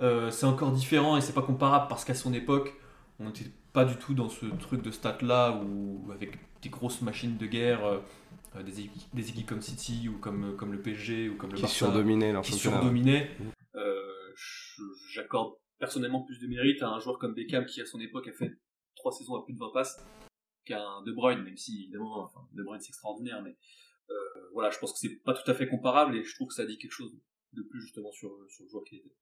[0.00, 2.74] euh, c'est encore différent et c'est pas comparable parce qu'à son époque,
[3.20, 7.02] on n'était pas du tout dans ce truc de stats là où avec des grosses
[7.02, 7.98] machines de guerre, euh,
[8.56, 11.56] euh, des, équipes, des équipes comme City ou comme, comme le PSG ou comme le
[11.56, 13.42] Qui Barça, surdominaient qui.
[13.76, 13.92] Euh,
[14.36, 14.82] je-
[15.12, 18.32] J'accorde personnellement plus de mérite à un joueur comme Beckham qui à son époque a
[18.32, 18.52] fait
[18.96, 19.96] trois saisons à plus de 20 passes
[20.64, 23.56] qu'à un De Bruyne, même si évidemment enfin, De Bruyne c'est extraordinaire, mais
[24.10, 24.14] euh,
[24.52, 26.66] voilà, je pense que c'est pas tout à fait comparable et je trouve que ça
[26.66, 27.14] dit quelque chose
[27.52, 29.14] de plus justement sur, sur le joueur qu'il était.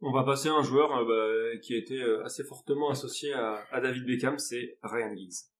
[0.00, 3.32] On va passer à un joueur euh, bah, qui a été euh, assez fortement associé
[3.32, 5.51] à, à David Beckham, c'est Ryan Giggs.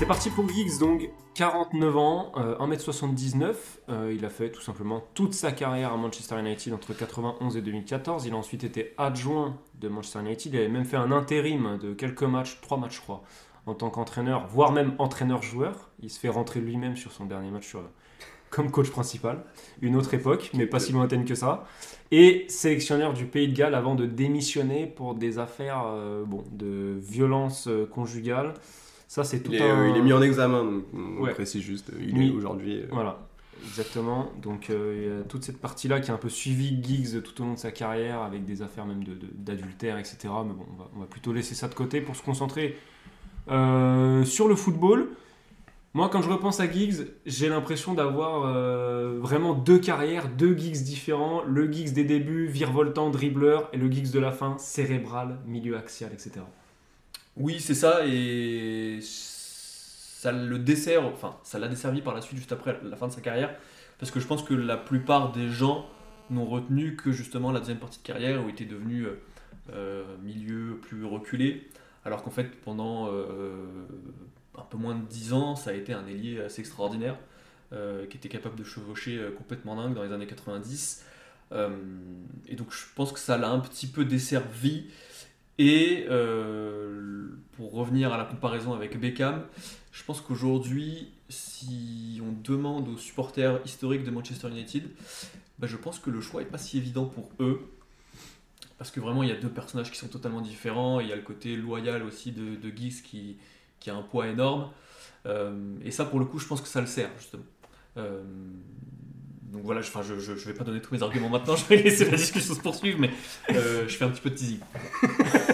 [0.00, 3.54] C'est parti pour Giggs, donc 49 ans, euh, 1m79.
[3.90, 7.60] Euh, il a fait tout simplement toute sa carrière à Manchester United entre 91 et
[7.60, 8.24] 2014.
[8.24, 10.54] Il a ensuite été adjoint de Manchester United.
[10.54, 13.22] Il avait même fait un intérim de quelques matchs, trois matchs je crois,
[13.66, 15.90] en tant qu'entraîneur, voire même entraîneur-joueur.
[16.02, 17.82] Il se fait rentrer lui-même sur son dernier match sur-
[18.48, 19.44] comme coach principal.
[19.82, 21.64] Une autre époque, mais pas si lointaine que ça.
[22.10, 26.98] Et sélectionneur du Pays de Galles avant de démissionner pour des affaires euh, bon, de
[26.98, 28.54] violence euh, conjugale.
[29.10, 29.76] Ça, c'est tout Il est, un...
[29.80, 31.32] euh, il est mis en examen, donc on Ouais.
[31.32, 31.90] précise juste.
[32.00, 32.28] Il Oui.
[32.28, 32.76] est aujourd'hui.
[32.82, 33.18] euh, Voilà,
[33.64, 34.30] exactement.
[34.40, 37.42] Donc euh, il y a toute cette partie-là qui a un peu suivi Giggs tout
[37.42, 40.18] au long de sa carrière, avec des affaires même de- de- d'adultère, etc.
[40.46, 42.78] Mais bon, on va, on va plutôt laisser ça de côté pour se concentrer
[43.50, 45.08] euh, sur le football.
[45.92, 50.84] Moi, quand je repense à Giggs, j'ai l'impression d'avoir euh, vraiment deux carrières, deux Giggs
[50.84, 51.42] différents.
[51.42, 56.12] Le Giggs des débuts, virevoltant, dribbleur, et le Giggs de la fin, cérébral, milieu axial,
[56.12, 56.42] etc.
[57.40, 62.52] Oui, c'est ça, et ça le dessert, enfin, ça l'a desservi par la suite, juste
[62.52, 63.56] après la fin de sa carrière,
[63.98, 65.86] parce que je pense que la plupart des gens
[66.28, 69.14] n'ont retenu que justement la deuxième partie de carrière où il était devenu euh,
[69.72, 71.66] euh, milieu plus reculé,
[72.04, 73.54] alors qu'en fait, pendant euh,
[74.58, 77.16] un peu moins de 10 ans, ça a été un ailier assez extraordinaire,
[78.10, 81.04] qui était capable de chevaucher complètement dingue dans les années 90.
[81.52, 81.68] Euh,
[82.48, 84.86] et donc, je pense que ça l'a un petit peu desservi.
[85.62, 89.44] Et euh, pour revenir à la comparaison avec Beckham,
[89.92, 94.88] je pense qu'aujourd'hui, si on demande aux supporters historiques de Manchester United,
[95.58, 97.60] bah, je pense que le choix n'est pas si évident pour eux.
[98.78, 100.98] Parce que vraiment, il y a deux personnages qui sont totalement différents.
[100.98, 103.36] Il y a le côté loyal aussi de, de Giggs qui,
[103.86, 104.70] a un poids énorme.
[105.26, 107.44] Euh, et ça, pour le coup, je pense que ça le sert, justement.
[107.98, 108.22] Euh,
[109.52, 112.16] donc voilà, je, je, vais pas donner tous mes arguments maintenant, je vais laisser la
[112.16, 113.10] discussion se poursuivre, mais
[113.50, 114.60] je fais un petit peu de teasing.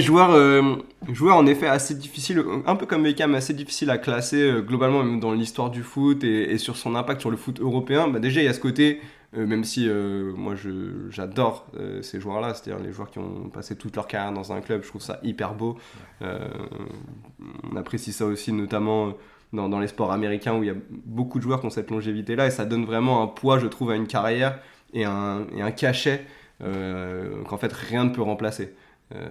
[0.00, 0.76] Joueur, euh,
[1.12, 5.04] joueur en effet assez difficile, un peu comme Beckham, assez difficile à classer euh, globalement
[5.04, 8.08] même dans l'histoire du foot et, sur son impact sur le foot européen.
[8.08, 9.00] Bah, déjà, il y a ce côté,
[9.36, 10.54] euh, même si moi
[11.10, 11.68] j'adore
[12.02, 14.88] ces joueurs-là, c'est-à-dire les joueurs qui ont passé toute leur carrière dans un club, je
[14.88, 15.76] trouve ça hyper beau.
[16.20, 19.14] On apprécie ça aussi notamment
[19.52, 22.48] dans, les sports américains où il y a beaucoup de joueurs qui ont cette longévité-là
[22.48, 24.58] et ça donne vraiment un poids, je trouve, à une carrière
[24.92, 26.24] et un, et un cachet
[26.60, 28.74] qu'en fait rien ne peut remplacer.
[29.14, 29.28] Euh,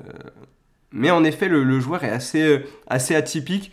[0.91, 3.71] mais en effet, le, joueur est assez, euh, assez atypique.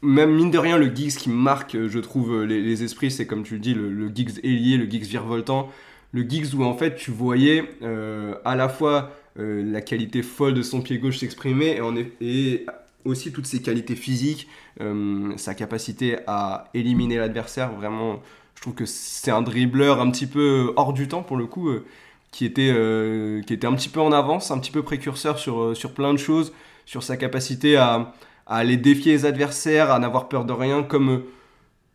[0.00, 3.26] Même mine de rien, le Giggs qui marque, euh, je trouve, euh, les, esprits, c'est
[3.26, 5.70] comme tu le dis, le, le Giggs ailier, le Giggs virevoltant.
[6.12, 10.54] Le Giggs où en fait tu voyais euh, à la fois euh, la qualité folle
[10.54, 11.78] de son pied gauche s'exprimer
[12.20, 12.66] et, et
[13.04, 14.48] aussi toutes ses qualités physiques,
[14.80, 17.72] euh, sa capacité à éliminer l'adversaire.
[17.72, 18.22] Vraiment,
[18.58, 21.68] je trouve que c'est un dribbleur un petit peu hors du temps pour le coup.
[21.68, 21.86] euh,
[22.32, 25.60] qui était, euh, qui était un petit peu en avance, un petit peu précurseur sur,
[25.60, 26.52] euh, sur plein de choses,
[26.86, 28.12] sur sa capacité à,
[28.48, 31.22] à aller défier les adversaires, à n'avoir peur de rien, comme,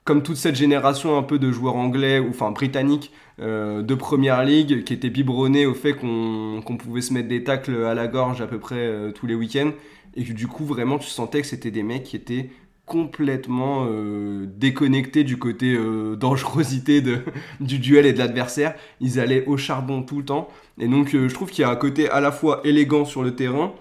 [0.06, 4.84] comme toute cette génération un peu de joueurs anglais, ou enfin britanniques, de première ligue,
[4.86, 8.47] qui étaient biberonnés au fait qu'on pouvait se mettre des tacles à la gorge à
[8.47, 9.71] peu près tous les week-ends,
[10.15, 12.49] et que du coup vraiment tu sentais que c'était des mecs qui étaient
[12.86, 17.19] complètement euh, déconnectés du côté euh, dangerosité de,
[17.60, 18.76] du duel et de l'adversaire.
[19.00, 20.50] Ils allaient au charbon tout le temps.
[20.80, 23.24] Et donc euh, je trouve qu'il y a un côté à la fois élégant sur
[23.24, 23.74] le terrain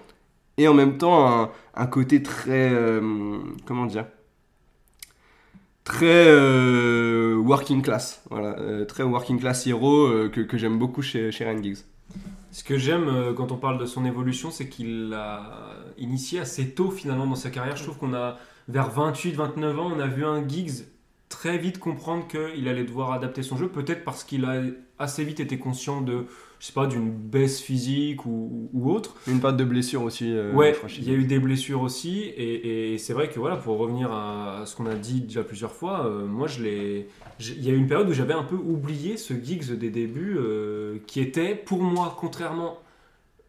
[0.57, 2.69] et en même temps un, un côté très...
[2.71, 4.05] euh, comment dire
[5.83, 6.33] Très
[7.35, 8.23] working class.
[8.29, 11.79] Voilà, très working class hero que, j'aime beaucoup chez, chez Ryan Giggs.
[12.51, 15.41] Ce que j'aime quand on parle de son évolution, c'est qu'il l'a
[15.97, 17.75] initié assez tôt finalement dans sa carrière.
[17.75, 20.85] Je trouve qu'on a, vers 28-29 ans, on a vu un Giggs
[21.29, 24.61] très vite comprendre qu'il allait devoir adapter son jeu, peut-être parce qu'il a
[24.99, 26.27] assez vite été conscient de,
[26.59, 29.15] je sais pas, d'une baisse physique ou, ou autre.
[29.27, 30.31] Une période de blessure aussi.
[30.31, 33.55] euh, ouais, il y a eu des blessures aussi, et, et c'est vrai que voilà,
[33.55, 37.09] pour revenir à, à ce qu'on a dit déjà plusieurs fois, euh, moi je l'ai,
[37.39, 40.35] il y a eu une période où j'avais un peu oublié ce Giggs des débuts,
[40.37, 42.77] euh, qui était pour moi, contrairement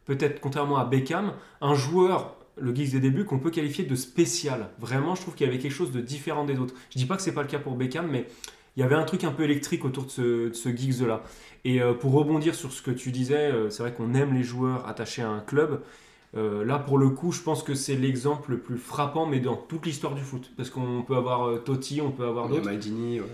[0.07, 4.69] peut-être contrairement à Beckham, un joueur, le Giggs des débuts, qu'on peut qualifier de spécial.
[4.79, 6.75] Vraiment, je trouve qu'il y avait quelque chose de différent des autres.
[6.90, 8.27] Je dis pas que c'est pas le cas pour Beckham, mais
[8.77, 11.23] il y avait un truc un peu électrique autour de ce, de ce Giggs-là.
[11.64, 14.43] Et euh, pour rebondir sur ce que tu disais, euh, c'est vrai qu'on aime les
[14.43, 15.81] joueurs attachés à un club.
[16.37, 19.57] Euh, là, pour le coup, je pense que c'est l'exemple le plus frappant, mais dans
[19.57, 20.51] toute l'histoire du foot.
[20.57, 22.64] Parce qu'on peut avoir Totti, on peut avoir d'autres.
[22.64, 23.27] Maldini, ouais.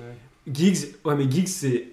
[0.51, 1.89] Giggs, ouais, mais Giggs, c'est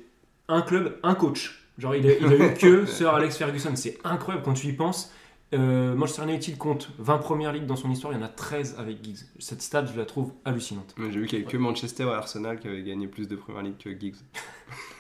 [0.49, 1.65] un club, un coach.
[1.77, 3.71] Genre, il a, il a eu que Sir Alex Ferguson.
[3.75, 5.13] C'est incroyable quand tu y penses.
[5.53, 8.75] Euh, Manchester United compte 20 premières ligues dans son histoire, il y en a 13
[8.77, 9.19] avec Giggs.
[9.39, 10.93] Cette stat, je la trouve hallucinante.
[10.97, 13.35] Ouais, J'ai vu qu'il y avait que Manchester et Arsenal qui avaient gagné plus de
[13.37, 14.15] Premier League que Giggs.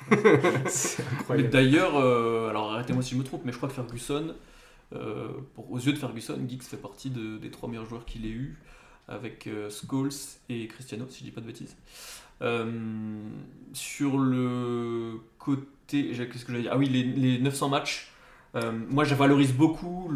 [0.67, 1.49] C'est Mais incroyable.
[1.49, 4.35] d'ailleurs, euh, alors arrêtez-moi si je me trompe, mais je crois que Ferguson,
[4.93, 8.25] euh, pour- aux yeux de Ferguson, Giggs fait partie de- des trois meilleurs joueurs qu'il
[8.25, 8.57] ait eu,
[9.09, 10.09] avec euh, Scholes
[10.47, 11.75] et Cristiano, si je dis pas de bêtises.
[12.41, 13.19] Euh,
[13.73, 16.71] sur le côté, j'ai- qu'est-ce que j'allais dire?
[16.73, 18.13] Ah oui, les, les 900 matchs.
[18.57, 20.09] Euh, moi, je valorise beaucoup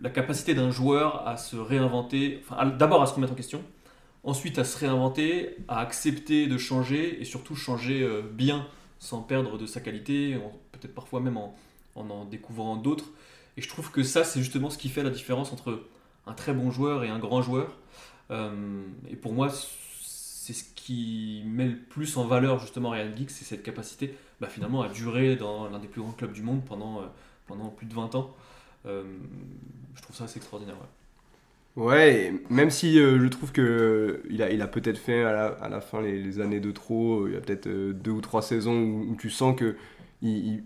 [0.00, 3.62] la capacité d'un joueur à se réinventer, enfin, d'abord à se remettre en question,
[4.22, 8.66] ensuite à se réinventer, à accepter de changer et surtout changer euh, bien
[8.98, 10.38] sans perdre de sa qualité,
[10.72, 11.54] peut-être parfois même en,
[11.94, 13.10] en découvrant d'autres.
[13.56, 15.84] Et je trouve que ça, c'est justement ce qui fait la différence entre
[16.26, 17.76] un très bon joueur et un grand joueur.
[18.30, 23.30] Euh, et pour moi, c'est ce qui met le plus en valeur justement Ryan Giggs,
[23.30, 26.64] c'est cette capacité bah, finalement à durer dans l'un des plus grands clubs du monde
[26.64, 27.06] pendant, euh,
[27.46, 28.34] pendant plus de 20 ans.
[28.86, 29.04] Euh,
[29.94, 30.76] je trouve ça assez extraordinaire.
[30.76, 30.88] ouais.
[31.76, 35.46] Ouais, même si euh, je trouve que il a, il a peut-être fait à la,
[35.46, 38.80] à la fin les, années de trop, il y a peut-être deux ou trois saisons
[38.80, 39.76] où, tu sens que
[40.22, 40.64] il, il-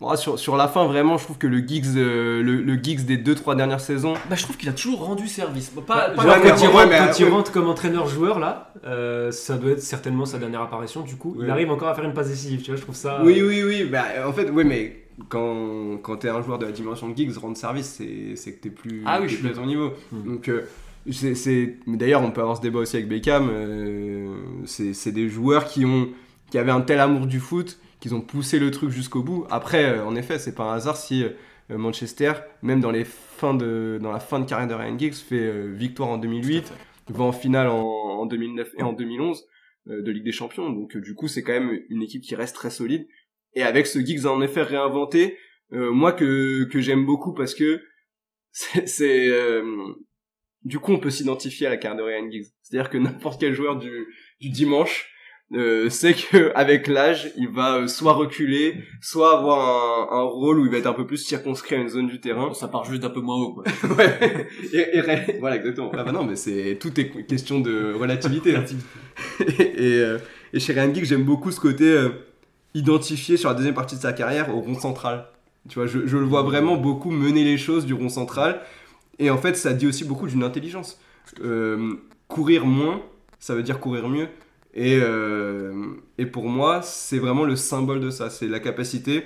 [0.00, 3.16] Bon, sur, sur la fin, vraiment, je trouve que le Giggs, euh, le, le des
[3.16, 5.70] deux trois dernières saisons, Bah, je trouve qu'il a toujours rendu service.
[5.70, 7.30] Pas, Bah, pas ouais, quand, il rentre, mais- quand il ouais.
[7.32, 11.00] rentre comme entraîneur-joueur, là, euh, ça doit être certainement sa dernière apparition.
[11.02, 12.60] Du coup, il arrive encore à faire une passe décisive.
[12.62, 13.20] Tu vois, je trouve ça.
[13.24, 13.84] Oui, oui, oui.
[13.90, 17.36] Bah, en fait, oui, mais quand, quand t'es un joueur de la dimension de Giggs,
[17.36, 19.66] rendre service, c'est c'est que t'es plus, Ah oui, t'es je suis plus à ton
[19.66, 19.94] niveau.
[20.12, 20.22] Mm.
[20.32, 20.62] Donc, euh,
[21.10, 21.74] c'est- c'est.
[21.88, 23.48] mais D'ailleurs, on peut avoir ce débat aussi avec Beckham.
[23.50, 24.28] euh,
[24.64, 26.08] c'est c'est des joueurs qui, ont,
[26.52, 29.46] qui avaient un tel amour du foot qu'ils ont poussé le truc jusqu'au bout.
[29.50, 31.30] Après, euh, en effet, c'est pas un hasard si euh,
[31.78, 32.32] Manchester,
[32.62, 35.72] même dans, les fins de, dans la fin de carrière de Ryan Giggs, fait euh,
[35.74, 36.72] victoire en 2008,
[37.08, 39.44] va en finale en, en 2009 et en 2011
[39.88, 40.70] euh, de Ligue des Champions.
[40.70, 43.06] Donc du coup, c'est quand même une équipe qui reste très solide.
[43.54, 45.38] Et avec ce Giggs en effet réinventé,
[45.72, 47.82] euh, moi que, que j'aime beaucoup parce que
[48.52, 48.86] c'est...
[48.86, 49.64] c'est, euh,
[50.64, 52.46] du coup, on peut s'identifier à la carrière de Ryan Giggs.
[52.62, 54.06] C'est-à-dire que n'importe quel joueur du,
[54.40, 55.10] du dimanche
[55.54, 60.60] euh, sait que avec l'âge, il va euh, soit reculer, soit avoir un, un rôle
[60.60, 62.52] où il va être un peu plus circonscrit à une zone du terrain.
[62.54, 63.54] Ça part juste d'un peu moins haut.
[63.54, 63.64] Quoi.
[63.96, 64.46] ouais.
[64.72, 65.02] Et, et
[65.40, 65.90] voilà, exactement.
[65.94, 68.56] Ah bah non, mais c'est tout est question de relativité.
[68.56, 68.64] hein.
[69.58, 70.18] et, et, euh,
[70.52, 72.10] et chez Ryan Giggs, j'aime beaucoup ce côté euh,
[72.74, 75.28] identifié sur la deuxième partie de sa carrière au rond central.
[75.68, 78.60] Tu vois, je, je le vois vraiment beaucoup mener les choses du rond central.
[79.18, 81.00] Et en fait, ça dit aussi beaucoup d'une intelligence.
[81.42, 81.94] Euh,
[82.28, 83.02] courir moins,
[83.38, 84.28] ça veut dire courir mieux.
[84.74, 88.30] Et, euh, et pour moi, c'est vraiment le symbole de ça.
[88.30, 89.24] C'est la capacité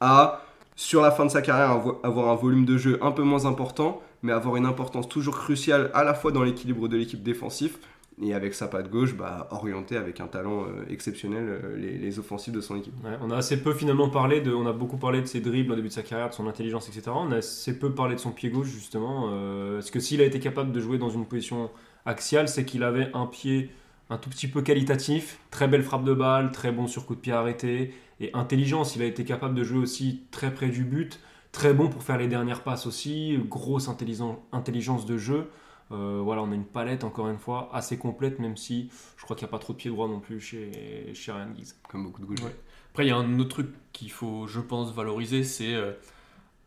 [0.00, 0.42] à,
[0.76, 3.46] sur la fin de sa carrière, avo- avoir un volume de jeu un peu moins
[3.46, 7.78] important, mais avoir une importance toujours cruciale à la fois dans l'équilibre de l'équipe défensif
[8.22, 12.18] et avec sa patte gauche, bah, orienter avec un talent euh, exceptionnel euh, les, les
[12.18, 12.92] offensives de son équipe.
[13.22, 15.76] On a assez peu finalement parlé de, on a beaucoup parlé de ses dribbles au
[15.76, 17.12] début de sa carrière, de son intelligence, etc.
[17.14, 19.30] On a assez peu parlé de son pied gauche justement.
[19.78, 21.70] Est-ce que s'il a été capable de jouer dans une position
[22.04, 23.70] axiale, c'est qu'il avait un pied
[24.10, 27.20] un tout petit peu qualitatif, très belle frappe de balle, très bon sur coup de
[27.20, 28.96] pied arrêté et intelligence.
[28.96, 31.20] Il a été capable de jouer aussi très près du but,
[31.52, 35.48] très bon pour faire les dernières passes aussi, grosse intelligence, de jeu.
[35.92, 39.36] Euh, voilà, on a une palette encore une fois assez complète, même si je crois
[39.36, 41.74] qu'il n'y a pas trop de pied droit non plus chez, chez Ryan Giggs.
[41.88, 42.42] Comme beaucoup de gauches.
[42.42, 42.54] Ouais.
[42.90, 45.92] Après, il y a un autre truc qu'il faut, je pense, valoriser, c'est euh,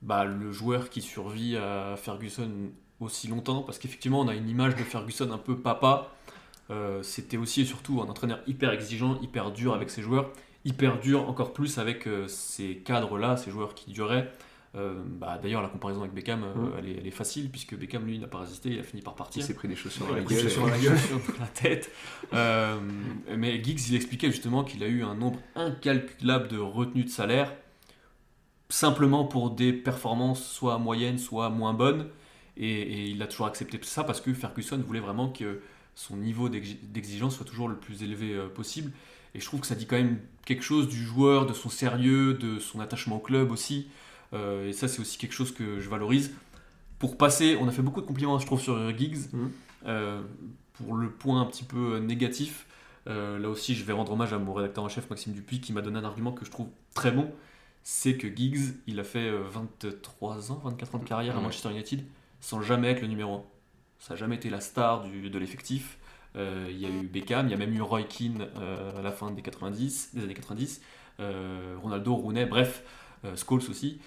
[0.02, 4.76] bah, le joueur qui survit à Ferguson aussi longtemps, parce qu'effectivement, on a une image
[4.76, 6.10] de Ferguson un peu papa.
[6.74, 10.32] Euh, C'était aussi et surtout un entraîneur hyper exigeant, hyper dur avec ses joueurs,
[10.66, 14.32] hyper dur encore plus avec euh, ces cadres-là, ces joueurs qui duraient.
[14.76, 18.06] Euh, bah, D'ailleurs, la comparaison avec Beckham, euh, elle, est, elle est facile, puisque Beckham,
[18.08, 19.44] lui, n'a pas résisté, il a fini par Il partir.
[19.44, 20.50] s'est pris des chaussures dans Il la gueule.
[20.50, 21.92] sur la gueule, sur la tête.
[22.34, 22.80] Euh,
[23.38, 27.54] mais Giggs, il expliquait justement qu'il a eu un nombre incalculable de retenues de salaire,
[28.70, 32.08] simplement pour des performances soit moyennes, soit moins bonnes.
[32.58, 35.62] Et, et il a toujours accepté ça parce que Ferguson voulait vraiment que
[35.96, 38.92] son niveau d'exi- d'exigence soit toujours le plus élevé euh, possible.
[39.36, 42.34] Et je trouve que ça dit quand même quelque chose du joueur, de son sérieux,
[42.36, 43.88] de son attachement au club aussi.
[44.34, 46.32] Euh, et ça, c'est aussi quelque chose que je valorise.
[47.00, 49.32] Pour passer, on a fait beaucoup de compliments, je trouve, sur Giggs.
[49.34, 49.52] Mhm.
[49.88, 50.22] Euh,
[50.74, 52.66] pour le point un petit peu négatif,
[53.08, 55.74] euh, là aussi, je vais rendre hommage à mon rédacteur en chef, Maxime Dupuis, qui
[55.74, 57.30] m'a donné un argument que je trouve très bon.
[57.84, 61.42] c'est que Giggs, il a fait euh, 23 ans, 24 ans de carrière à.
[61.42, 62.04] Manchester United
[62.40, 63.44] sans jamais être le numéro 1.
[64.04, 65.98] Ça n'a jamais été la star du- de l'effectif.
[66.36, 69.02] Euh, Il y a eu Beckham, il y a même eu Roy Keane euh, à
[69.02, 70.82] la fin des 90, des années 90,
[71.22, 72.84] euh, Ronaldo, Rooney, bref,
[73.38, 74.00] Scholes aussi.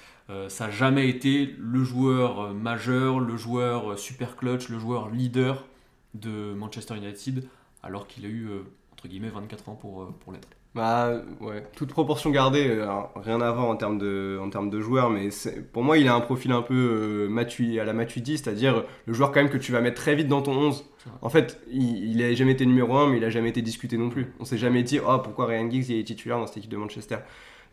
[0.48, 5.64] Ça n'a jamais été le joueur majeur, le joueur super clutch, le joueur leader
[6.12, 7.48] de Manchester United,
[7.82, 8.50] alors qu'il a eu,
[8.92, 10.48] entre guillemets, 24 ans pour, pour l'être.
[10.76, 14.68] Bah ouais, toute proportion gardée, euh, alors, rien à voir en termes de, en termes
[14.68, 15.30] de joueur, mais
[15.72, 19.12] pour moi il a un profil un peu euh, Matui- à la Matuidi, c'est-à-dire le
[19.14, 20.84] joueur quand même que tu vas mettre très vite dans ton 11.
[20.98, 21.18] C'est vrai.
[21.22, 23.96] En fait, il, il a jamais été numéro 1, mais il a jamais été discuté
[23.96, 24.26] non plus.
[24.38, 26.76] On s'est jamais dit, oh pourquoi Ryan Giggs il est titulaire dans cette équipe de
[26.76, 27.16] Manchester.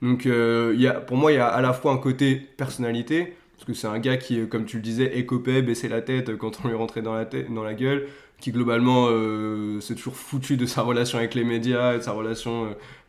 [0.01, 2.35] Donc euh, il y a, pour moi il y a à la fois un côté
[2.35, 6.01] personnalité, parce que c'est un gars qui, euh, comme tu le disais, écopait, baissait la
[6.01, 8.07] tête quand on lui rentrait dans la, tête, dans la gueule,
[8.43, 12.11] qui globalement euh, s'est toujours foutu de sa relation avec les médias, et de sa
[12.11, 12.67] relation euh,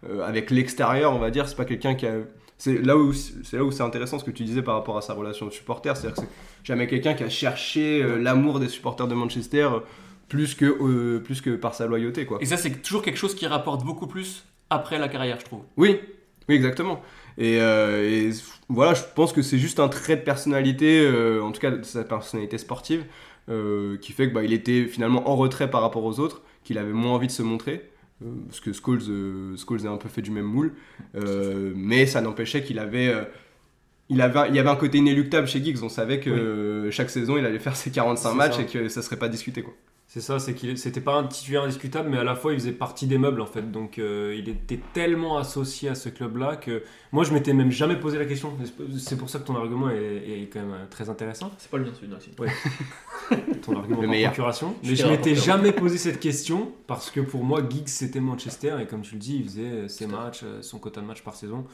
[0.08, 1.48] euh, avec l'extérieur, on va dire.
[1.48, 2.12] C'est pas quelqu'un qui a.
[2.56, 5.00] C'est là où c'est là où c'est intéressant ce que tu disais par rapport à
[5.00, 6.30] sa relation de supporter, c'est-à-dire que c'est
[6.62, 9.68] jamais quelqu'un qui a cherché euh, l'amour des supporters de Manchester
[10.28, 12.38] plus que plus que par sa loyauté quoi.
[12.40, 15.62] Et ça, c'est toujours quelque chose qui rapporte beaucoup plus après la carrière, je trouve.
[15.76, 15.98] Oui,
[16.48, 17.02] oui, exactement.
[17.38, 18.30] Et, et
[18.68, 21.10] voilà, je pense que c'est juste un trait de personnalité,
[21.42, 23.04] en tout cas de sa personnalité sportive,
[23.48, 26.78] euh, qui fait que bah, il était finalement en retrait par rapport aux autres, qu'il
[26.78, 27.90] avait moins envie de se montrer.
[28.22, 30.74] euh, parce que Scholes, euh, Scholes a un peu fait du même moule,
[31.16, 33.12] Euh, mais ça n'empêchait qu'il avait,
[34.08, 35.82] il avait, il y avait un côté inéluctable chez Giggs.
[35.82, 38.62] On savait que chaque saison il allait faire ses 45 C'est matchs ça.
[38.62, 39.74] et que ça serait pas discuté quoi.
[40.06, 42.72] C'est ça, c'est qu'il c'était pas un titulaire indiscutable, mais à la fois il faisait
[42.72, 43.72] partie des meubles en fait.
[43.72, 47.96] Donc euh, il était tellement associé à ce club-là que moi je m'étais même jamais
[47.96, 48.56] posé la question.
[48.98, 51.50] C'est pour ça que ton argument est, est quand même euh, très intéressant.
[51.58, 52.30] C'est pas le mien, celui-là aussi.
[53.62, 54.30] Ton argument meilleur.
[54.30, 54.76] procuration.
[54.84, 58.86] Mais je m'étais jamais posé cette question parce que pour moi Giggs c'était Manchester et
[58.86, 61.64] comme tu le dis, il faisait euh, ses matchs, son quota de matchs par saison.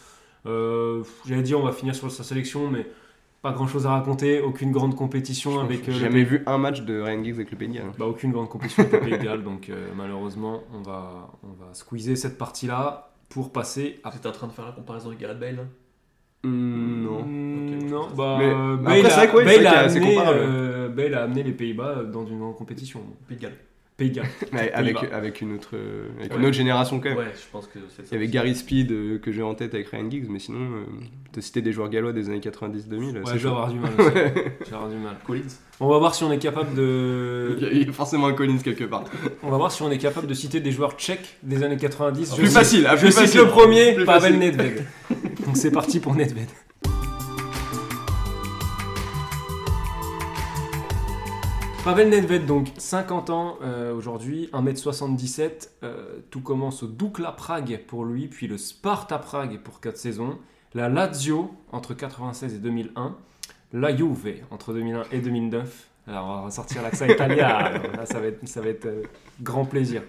[0.47, 2.87] Euh, J'allais dire on va finir sur sa sélection, mais
[3.43, 5.81] pas grand chose à raconter, aucune grande compétition avec.
[5.89, 7.93] euh, J'ai le jamais vu un match de Ryan Giggs avec le Pays de Galles.
[7.99, 11.53] bah, aucune grande compétition avec le Pays de Galles, donc euh, malheureusement, on va, on
[11.53, 14.11] va squeezer cette partie-là pour passer à.
[14.11, 15.63] T'étais en train de faire la comparaison avec Gareth Bale là
[16.43, 17.23] Hmm, non.
[17.23, 20.15] Mm, Ok, non, je bah, Mais- euh, après, Bale, a, vrai c'est Bale a amené,
[20.15, 20.39] comparable.
[20.41, 23.01] euh, Bale a amené les Pays-Bas dans une grande compétition.
[23.29, 23.59] Pays de Galles.
[24.53, 25.69] Avec, une, autre,
[26.19, 26.39] avec Ouais.
[26.39, 27.19] une autre génération quand même.
[27.19, 28.09] Ouais, je pense que c'est ça.
[28.11, 28.29] Il y avait.
[28.29, 30.85] Gary Speed euh, que j'ai en tête avec Ryan Giggs, mais sinon, euh,
[31.33, 34.09] te citer des joueurs gallois des années 90-2000, Ouais, je vais avoir du mal aussi.
[34.09, 35.17] Je vais avoir du mal.
[35.27, 35.43] Collins.
[35.81, 37.57] On va voir si on est capable de.
[37.73, 39.05] il y a forcément un Collins quelque part.
[39.43, 42.35] On va voir si on est capable de citer des joueurs tchèques des années 90.
[42.35, 43.41] Plus cite- facile, ah, Je plus cite facile.
[43.41, 44.39] le premier, Plus Pavel.
[44.39, 44.85] Nedved.
[45.47, 46.49] Donc c'est parti pour Nedved.
[51.83, 55.71] Pavel Nedved, donc 50 ans euh, aujourd'hui, 1m77.
[55.83, 60.39] euh, tout commence au Dukla Prague pour lui, puis le Sparta Prague pour 4 saisons,
[60.75, 63.17] la Lazio entre 96 et 2001,
[63.73, 65.89] la Juve entre 2001 et 2009.
[66.07, 69.03] Alors on va sortir l'accent italien, alors là, ça va être, ça va être euh,
[69.41, 70.03] grand plaisir.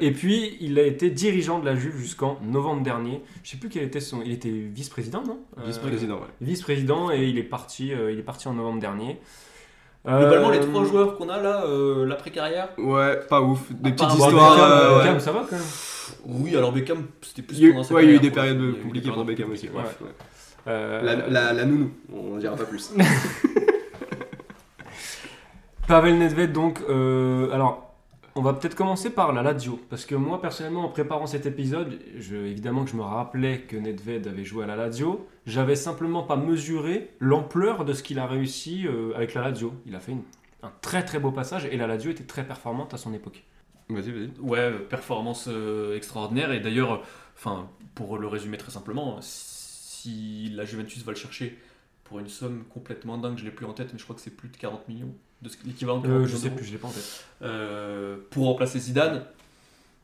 [0.00, 3.22] Et puis, il a été dirigeant de la Juve jusqu'en novembre dernier.
[3.42, 4.20] Je sais plus quel était son.
[4.20, 5.38] Il était vice-président, non?
[5.64, 6.28] Vice-président, ouais.
[6.42, 7.86] Vice-président et il est parti.
[7.86, 9.18] il est parti en novembre dernier.
[10.06, 12.68] Globalement, les Euh, trois joueurs qu'on a là, euh, l'après-carrière.
[12.76, 13.60] Ouais, pas ouf.
[13.72, 14.30] Des petites histoires.
[14.54, 15.64] Beckham, euh, Beckham, ça va quand même.
[16.26, 19.24] Oui, alors Beckham, c'était plus Il ouais, il y a eu des périodes compliquées pour
[19.24, 19.70] Beckham aussi.
[20.66, 22.92] Euh, La, la, la nounou, on dira pas plus.
[25.86, 27.83] Pavel Nedved, donc, euh, alors,
[28.36, 31.98] on va peut-être commencer par la Lazio, parce que moi, personnellement, en préparant cet épisode,
[32.18, 36.22] je, évidemment que je me rappelais que Nedved avait joué à la Lazio, j'avais simplement
[36.24, 39.72] pas mesuré l'ampleur de ce qu'il a réussi euh, avec la Lazio.
[39.86, 40.22] Il a fait une-
[40.62, 43.44] un très très beau passage, et la Lazio était très performante à son époque.
[43.88, 44.30] Vas-y, vas-y.
[44.40, 46.50] Ouais, performance euh, extraordinaire.
[46.52, 46.98] Et d'ailleurs, euh,
[47.36, 51.58] enfin, pour le résumer très simplement, si la Juventus va le chercher
[52.04, 54.30] pour une somme complètement dingue, je l'ai plus en tête, mais je crois que c'est
[54.36, 55.12] plus de 40 millions,
[55.42, 57.24] de ce- l'équivalent de 40 Euh, je sais plus, je l'ai pas en tête.
[57.42, 59.24] euh, pour remplacer Zidane.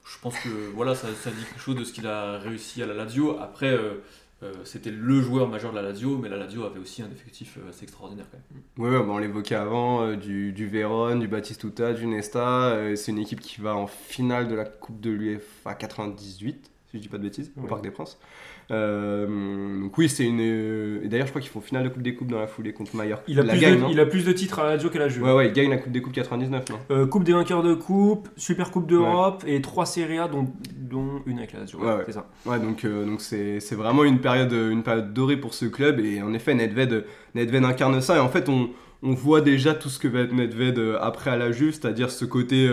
[0.04, 2.86] Je pense que voilà, ça, ça dit quelque chose de ce qu'il a réussi à
[2.86, 3.38] la Lazio.
[3.38, 4.02] Après, euh,
[4.42, 7.58] euh, c'était le joueur majeur de la Lazio, mais la Lazio avait aussi un effectif
[7.68, 8.62] assez extraordinaire quand même.
[8.92, 12.96] Ouais, ouais, bah, on l'évoquait avant, du, du Véron, du Batistuta, du Nesta.
[12.96, 17.02] c'est une équipe qui va en finale de la Coupe de l'UEFA 98, si je
[17.02, 17.68] dis pas de bêtises, au Ouais.
[17.68, 18.18] Parc des Princes.
[18.70, 20.40] Euh, donc oui, c'est une...
[20.40, 22.72] euh, Et d'ailleurs, je crois qu'ils font finale de Coupe des Coupes dans la foulée
[22.72, 23.22] contre Mallorca.
[23.26, 24.90] Il a, la plus gagne, de, non il a plus de titres à la Lazio
[24.90, 25.24] qu'à la Juve.
[25.24, 27.74] Ouais, ouais, il gagne la Coupe des Coupes 99, non Euh, coupe des vainqueurs de
[27.74, 31.78] coupe, Super Coupe d'Europe et trois Serie A dont, dont une avec la Lazio.
[31.80, 32.02] Ouais, ouais.
[32.06, 32.26] C'est ça.
[32.46, 35.98] Ouais, donc euh, donc c'est c'est vraiment une période, une période dorée pour ce club.
[36.00, 38.16] Et en effet, Nedved, Nedved incarne ça.
[38.16, 38.70] Et en fait, on,
[39.02, 42.24] on voit déjà tout ce que va être Nedved après à la Juve, c'est-à-dire ce
[42.24, 42.68] côté.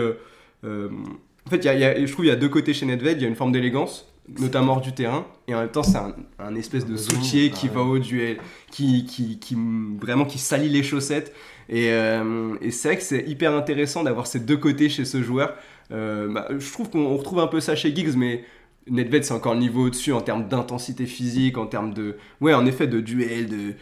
[0.64, 2.74] en fait, il y a- il y a- je trouve qu'il y a deux côtés
[2.74, 3.18] chez Nedved.
[3.18, 4.06] Il y a une forme d'élégance.
[4.38, 7.68] Notamment hors du terrain, et en même temps, c'est un, un espèce de soutier qui
[7.70, 8.38] ah va au duel,
[8.70, 9.56] qui, qui, qui
[10.00, 11.34] vraiment qui salit les chaussettes.
[11.70, 15.22] Et, euh, et c'est vrai que c'est hyper intéressant d'avoir ces deux côtés chez ce
[15.22, 15.54] joueur.
[15.90, 18.44] Euh, bah, je trouve qu'on retrouve un peu ça chez Giggs, mais
[18.90, 22.66] Nedved c'est encore le niveau au-dessus en termes d'intensité physique, en termes de, ouais, en
[22.66, 23.74] effet, de duel, de,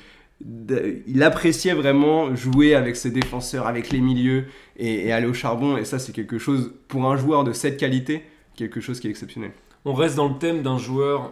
[0.45, 4.45] de- il appréciait vraiment jouer avec ses défenseurs, avec les milieux
[4.77, 5.77] et, et aller au charbon.
[5.77, 8.23] Et ça, c'est quelque chose pour un joueur de cette qualité,
[8.57, 9.51] quelque chose qui est exceptionnel.
[9.87, 11.31] On reste dans le thème d'un joueur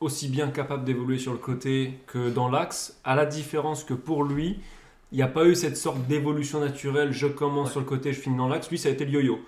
[0.00, 4.24] aussi bien capable d'évoluer sur le côté que dans l'axe, à la différence que pour
[4.24, 4.58] lui,
[5.10, 7.72] il n'y a pas eu cette sorte d'évolution naturelle, je commence Ouais.
[7.72, 8.68] sur le côté, je finis dans l'axe.
[8.68, 9.38] Lui, ça a été le yo-yo.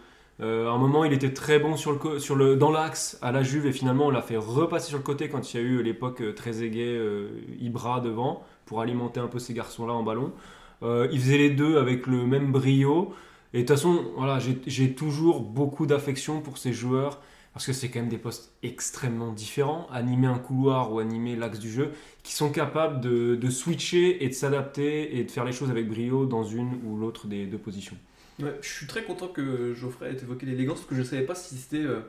[0.41, 3.19] Euh, à un moment, il était très bon sur le, co- sur le, dans l'axe
[3.21, 5.61] à la Juve et finalement, on l'a fait repasser sur le côté quand il y
[5.61, 7.29] a eu l'époque euh, très euh,
[7.61, 10.33] Ibra devant pour alimenter un peu ces garçons-là en ballon.
[10.83, 13.13] Euh, il faisait les deux avec le même brio.
[13.53, 17.21] Et de toute façon, voilà, j'ai toujours beaucoup d'affection pour ces joueurs
[17.57, 21.59] parce que c'est quand même des postes extrêmement différents, animer un couloir ou animer l'axe
[21.59, 21.91] du jeu,
[22.23, 26.27] qui sont capables de, switcher et de s'adapter et de faire les choses avec brio
[26.27, 27.97] dans une ou l'autre des deux positions.
[28.39, 31.35] Je suis très content que Geoffrey ait évoqué l'élégance parce que je ne savais pas
[31.35, 32.01] si c'était euh,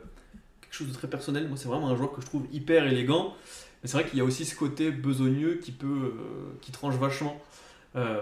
[0.60, 1.48] quelque chose de très personnel.
[1.48, 3.34] Moi, c'est vraiment un joueur que je trouve hyper élégant.
[3.82, 6.96] Mais c'est vrai qu'il y a aussi ce côté besogneux qui peut, euh, qui tranche
[6.96, 7.42] vachement.
[7.96, 8.22] Euh,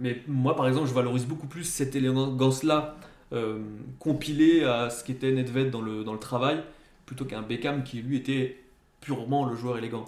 [0.00, 2.96] mais moi, par exemple, je valorise beaucoup plus cette élégance-là
[3.32, 3.58] euh,
[3.98, 6.62] compilée à ce qu'était Nedved dans le, dans le travail
[7.06, 8.58] plutôt qu'un Beckham qui lui était
[9.00, 10.04] purement le joueur élégant.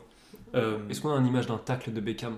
[0.54, 2.36] Euh, Est-ce qu'on a une image d'un tacle de Beckham?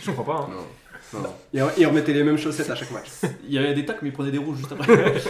[0.00, 0.48] Je crois pas.
[0.50, 1.22] hein.
[1.52, 3.08] Et, et remettait les mêmes chaussettes à chaque match.
[3.46, 5.14] Il y avait des tacs, mais il prenait des rouges juste après.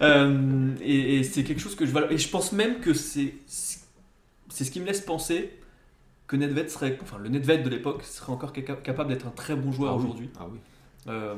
[0.00, 2.10] Euh, et et c'est quelque chose que je valore.
[2.10, 5.50] Et je pense même que c'est c'est ce qui me laisse penser
[6.26, 9.54] que Nedved serait, enfin le Nedved de l'époque serait encore ca- capable d'être un très
[9.54, 10.02] bon joueur Ah oui.
[10.04, 10.30] aujourd'hui.
[10.40, 10.58] Ah oui.
[11.08, 11.34] Euh,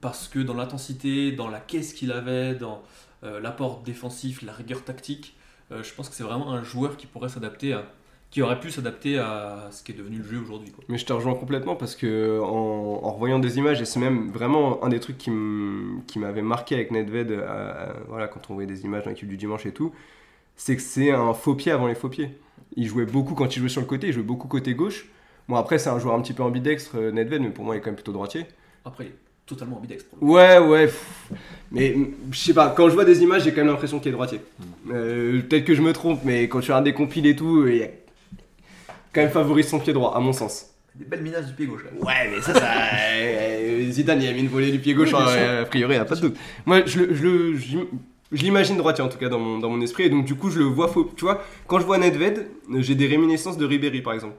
[0.00, 2.82] parce que dans l'intensité, dans la caisse qu'il avait, dans
[3.24, 5.36] euh, l'apport défensif, la rigueur tactique,
[5.72, 7.84] euh, je pense que c'est vraiment un joueur qui pourrait s'adapter à,
[8.30, 10.72] qui aurait pu s'adapter à ce qui est devenu le jeu aujourd'hui.
[10.88, 14.30] Mais je te rejoins complètement parce que en, en revoyant des images, et c'est même
[14.30, 17.32] vraiment un des trucs qui m'avait marqué avec Nedved,
[18.08, 19.92] voilà, quand on voyait des images dans l'équipe du dimanche et tout,
[20.56, 22.38] c'est que c'est un faux pied avant les faux pieds.
[22.76, 25.08] Il jouait beaucoup quand il jouait sur le côté, il jouait beaucoup côté gauche.
[25.48, 27.80] Bon, après, c'est un joueur un petit peu ambidextre, Nedved, mais pour moi, il est
[27.80, 28.46] quand même plutôt droitier.
[28.90, 29.14] Après, il est
[29.46, 30.08] totalement ambidextre.
[30.20, 30.86] Ouais, ouais.
[30.86, 31.30] pff.
[31.72, 31.96] Mais
[32.32, 34.40] je sais pas, quand je vois des images, j'ai quand même l'impression qu'il est droitier.
[34.92, 37.82] Euh, Peut-être que je me trompe, mais quand tu regardes des compiles et tout, il
[37.82, 37.86] a
[39.12, 40.66] quand même favorise son pied droit, à mon sens.
[40.94, 41.84] Des belles minaces du pied gauche.
[41.84, 41.90] là.
[42.04, 42.68] Ouais, mais ça, ça.
[43.20, 45.98] euh, Zidane, il a mis une volée du pied gauche, Oui, hein, a priori, y
[45.98, 46.36] a pas de doute.
[46.66, 47.86] Moi, je, le- je, le- j'im-
[48.32, 50.50] je l'imagine droitier en tout cas dans mon, dans mon esprit, et donc du coup,
[50.50, 51.10] je le vois faux.
[51.16, 52.38] Tu vois, quand je vois Nedved,
[52.72, 54.34] euh, j'ai des réminiscences de Ribéry par exemple.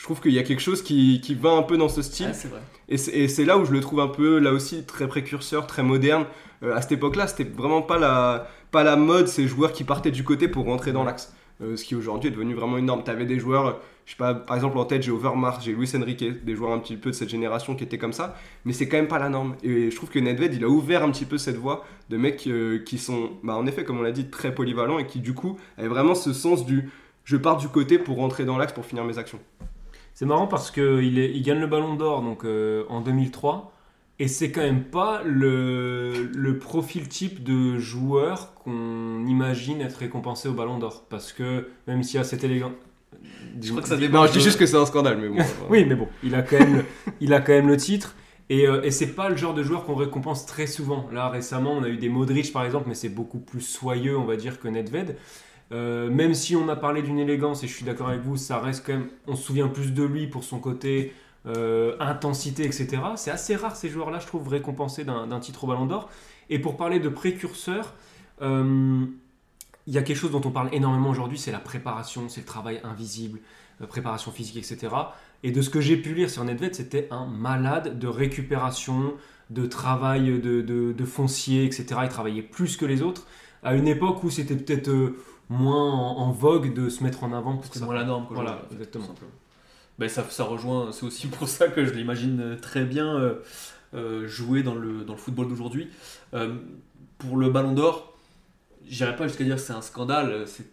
[0.00, 2.28] Je trouve qu'il y a quelque chose qui, qui va un peu dans ce style.
[2.30, 2.60] Ah, c'est vrai.
[2.88, 6.24] Et c'est là où je le trouve un peu, là aussi, très précurseur, très moderne.
[6.62, 10.10] Euh, à cette époque-là, c'était vraiment pas la, pas la mode, ces joueurs qui partaient
[10.10, 11.34] du côté pour rentrer dans l'axe.
[11.60, 13.04] Euh, ce qui aujourd'hui est devenu vraiment une norme.
[13.04, 16.24] T'avais des joueurs, je sais pas, par exemple en tête, j'ai Overmars, j'ai Luis Enrique,
[16.46, 18.96] des joueurs un petit peu de cette génération qui étaient comme ça, mais c'est quand
[18.96, 19.54] même pas la norme.
[19.62, 22.46] Et je trouve que Nedved, il a ouvert un petit peu cette voie de mecs
[22.46, 25.34] euh, qui sont, bah, en effet, comme on l'a dit, très polyvalents et qui du
[25.34, 26.88] coup avaient vraiment ce sens du
[27.24, 29.38] je pars du côté pour rentrer dans l'axe pour finir mes actions.
[30.14, 33.72] C'est marrant parce qu'il il gagne le ballon d'or donc, euh, en 2003
[34.18, 40.48] et c'est quand même pas le, le profil type de joueur qu'on imagine être récompensé
[40.48, 41.04] au ballon d'or.
[41.08, 42.72] Parce que même s'il y a cet élégant.
[43.60, 45.42] Je crois que ça je dis juste que c'est un scandale, mais bon.
[45.70, 46.84] Oui, mais bon, il a quand même, le-
[47.20, 48.14] il a quand même le titre.
[48.50, 51.08] Et, euh, et c'est pas le genre de joueur qu'on récompense très souvent.
[51.12, 54.24] Là, récemment, on a eu des Modric par exemple, mais c'est beaucoup plus soyeux, on
[54.24, 55.16] va dire, que Nedved.
[55.72, 58.58] Euh, même si on a parlé d'une élégance, et je suis d'accord avec vous, ça
[58.58, 59.08] reste quand même.
[59.26, 61.12] On se souvient plus de lui pour son côté
[61.46, 62.98] euh, intensité, etc.
[63.16, 66.10] C'est assez rare ces joueurs-là, je trouve, récompensés d'un titre au Ballon d'Or.
[66.48, 67.94] Et pour parler de précurseurs,
[68.42, 69.04] euh,
[69.86, 72.46] il y a quelque chose dont on parle énormément aujourd'hui, c'est la préparation, c'est le
[72.46, 73.38] travail invisible,
[73.88, 74.94] préparation physique, etc.
[75.42, 79.14] Et de ce que j'ai pu lire sur Nedved, c'était un malade de récupération,
[79.48, 81.86] de travail de, foncier, etc.
[82.02, 83.26] Il travaillait plus que les autres,
[83.62, 84.90] à une époque où c'était peut-être
[85.50, 88.26] moins en, en vogue de se mettre en avant pour C'est moins la norme.
[88.30, 89.04] Voilà, exactement.
[89.98, 93.34] Ben, ça, ça rejoint, c'est aussi pour ça que je l'imagine euh, très bien euh,
[93.92, 95.90] euh, jouer dans le, dans le football d'aujourd'hui.
[96.32, 96.54] Euh,
[97.18, 98.16] pour le Ballon d'Or,
[98.88, 100.64] j'irai pas jusqu'à dire que c'est un scandale, c'est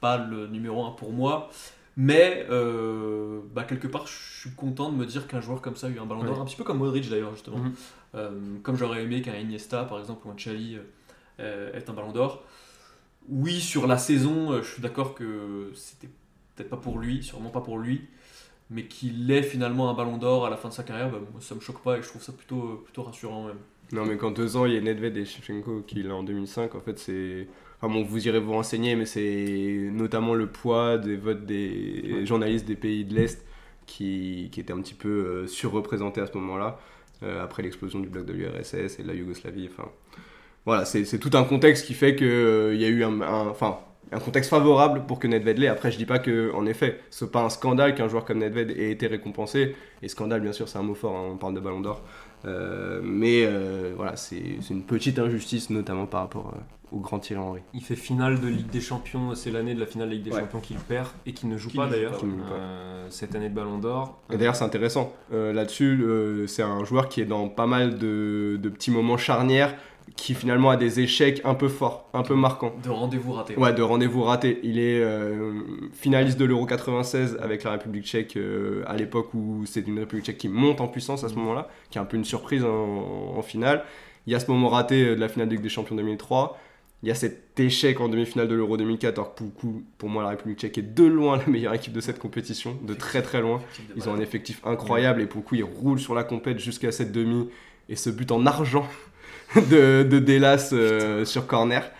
[0.00, 1.50] pas le numéro un pour moi,
[1.96, 2.46] mais
[3.52, 5.98] bah, quelque part je suis content de me dire qu'un joueur comme ça a eu
[5.98, 6.42] un Ballon d'Or, Ouais.
[6.42, 8.60] un petit peu comme Modric d'ailleurs justement, Mhm.
[8.62, 10.36] Comme j'aurais aimé qu'un Iniesta par exemple ou un
[11.40, 12.44] euh, ait un Ballon d'Or.
[13.28, 16.08] Oui, sur la saison, euh, je suis d'accord que c'était
[16.54, 18.02] peut-être pas pour lui, sûrement pas pour lui,
[18.70, 21.40] mais qu'il ait finalement un ballon d'or à la fin de sa carrière, bah, moi,
[21.40, 23.58] ça me choque pas et je trouve ça plutôt, plutôt rassurant même.
[23.92, 26.74] Non, mais quand deux ans, il y a Nedved et Shevchenko qui l'a en 2005,
[26.74, 27.46] en fait, c'est.
[27.80, 32.66] Enfin bon, vous irez vous renseigner, mais c'est notamment le poids des votes des journalistes
[32.66, 33.44] des pays de l'Est
[33.86, 36.80] qui, qui était un petit peu euh, surreprésenté à ce moment-là,
[37.22, 39.68] euh, après l'explosion du bloc de l'URSS et de la Yougoslavie.
[39.70, 39.90] Enfin,
[40.66, 42.26] voilà, c'est tout un contexte qui fait qu'il
[42.76, 43.78] y a eu un, un- enfin,
[44.12, 45.68] un contexte favorable pour que Nedved l'ait.
[45.68, 48.70] Après, je dis pas que, en effet, c'est pas un scandale qu'un joueur comme Nedved
[48.70, 49.74] ait été récompensé.
[50.02, 52.02] Et scandale, bien sûr, c'est un mot fort, hein, on parle de Ballon d'Or.
[52.44, 56.60] Euh, mais euh, voilà, c'est une petite injustice, notamment par rapport euh,
[56.96, 57.60] au grand Thierry Henry.
[57.74, 60.30] Il fait finale de Ligue des Champions, c'est l'année de la finale de Ligue des
[60.32, 60.40] Ouais.
[60.40, 62.20] Champions qu'il perd et qu'il ne joue pas d'ailleurs.
[62.52, 64.20] Euh, cette année de Ballon d'Or.
[64.32, 65.12] Et d'ailleurs, c'est intéressant.
[65.32, 69.16] Euh, Là-dessus, euh, c'est un joueur qui est dans pas mal de, de petits moments
[69.16, 69.74] charnières,
[70.14, 72.72] qui finalement a des échecs un peu forts, un peu marquants.
[72.82, 73.56] De rendez-vous raté.
[73.56, 74.60] Ouais, de rendez-vous raté.
[74.62, 75.52] Il est euh,
[75.92, 80.26] finaliste de l'Euro 96 avec la République tchèque euh, à l'époque où c'est une République
[80.26, 83.34] tchèque qui monte en puissance à ce moment-là, qui est un peu une surprise en,
[83.36, 83.84] en finale.
[84.26, 86.58] Il y a ce moment raté euh, de la finale de Ligue des Champions 2003.
[87.02, 89.18] Il y a cet échec en demi-finale de l'Euro 2004.
[89.18, 91.74] Alors que pour, le coup, pour moi, la République tchèque est de loin la meilleure
[91.74, 93.60] équipe de cette compétition, de très très loin.
[93.96, 96.92] Ils ont un effectif incroyable et pour le coup, ils roulent sur la compète jusqu'à
[96.92, 97.48] cette demi
[97.88, 98.88] et ce but en argent
[99.70, 101.90] de, de Delas euh, sur corner.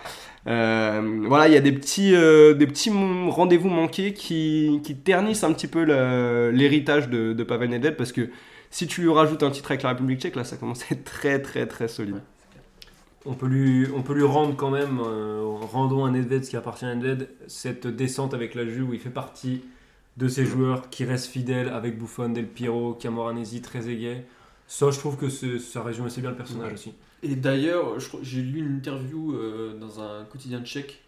[0.47, 5.42] Euh, voilà, il y a des petits, euh, des petits rendez-vous manqués qui, qui ternissent
[5.44, 8.30] un petit peu le- l'héritage de, de Pavel Nedved parce que
[8.70, 11.05] si tu lui rajoutes un titre avec la République tchèque, là ça commence à être
[11.05, 12.20] très très très solide.
[13.24, 15.42] On peut lui, on peut lui rendre quand même, euh,
[15.72, 19.01] rendons à Nedved ce qui appartient à Nedved, cette descente avec la Juve où il
[19.01, 19.62] fait partie
[20.16, 24.24] de ces joueurs qui restent fidèles avec Buffon, Del Piero, Camoranesi, Trezeguet.
[24.68, 26.74] Ça, je trouve que ça résume assez bien le personnage Ouais.
[26.74, 26.92] aussi.
[27.23, 31.03] Et d'ailleurs, j'ai lu une interview euh, dans un quotidien tchèque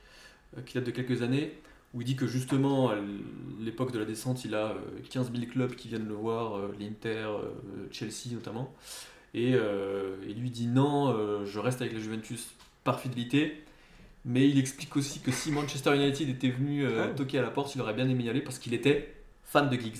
[0.57, 1.53] euh, qui date de quelques années
[1.95, 2.97] où il dit que justement, à
[3.61, 4.75] l'époque de la descente, il a euh,
[5.11, 7.29] 15 000 clubs qui viennent le voir, euh, l'Inter,
[7.91, 8.75] Chelsea notamment.
[9.35, 12.49] Et, et lui dit non, je reste avec la Juventus
[12.83, 13.63] par fidélité.
[14.25, 17.09] Mais il explique aussi que si Manchester United était venu Ah.
[17.09, 19.77] toquer à la porte, il aurait bien aimé y aller parce qu'il était fan de
[19.77, 19.99] Giggs.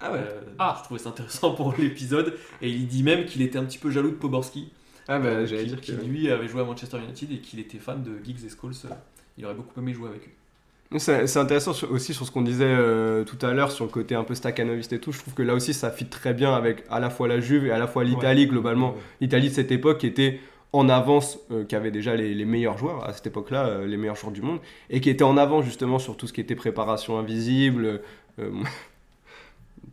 [0.00, 0.76] Ah Euh, Ah.
[0.78, 2.36] Je trouvais ça intéressant pour l'épisode.
[2.60, 4.70] Et il dit même qu'il était un petit peu jaloux de Poborski.
[5.08, 6.02] Ah bah j'allais qui, dire qui, que...
[6.02, 8.72] lui avait joué à Manchester United et qu'il était fan de Giggs et Scholes.
[8.84, 8.94] euh,
[9.38, 10.98] Il aurait beaucoup aimé jouer avec eux.
[10.98, 14.24] C'est intéressant aussi sur ce qu'on disait euh, tout à l'heure sur le côté un
[14.24, 15.12] peu staccanoviste et tout.
[15.12, 17.66] Je trouve que là aussi ça fit très bien avec à la fois la Juve
[17.66, 18.94] et à la fois l'Italie globalement.
[19.20, 20.40] L'Italie de cette époque était
[20.72, 23.96] en avance, euh, qui avait déjà les, les meilleurs joueurs à cette époque-là, euh, les
[23.98, 26.54] meilleurs joueurs du monde, et qui était en avance justement sur tout ce qui était
[26.56, 28.00] préparation invisible,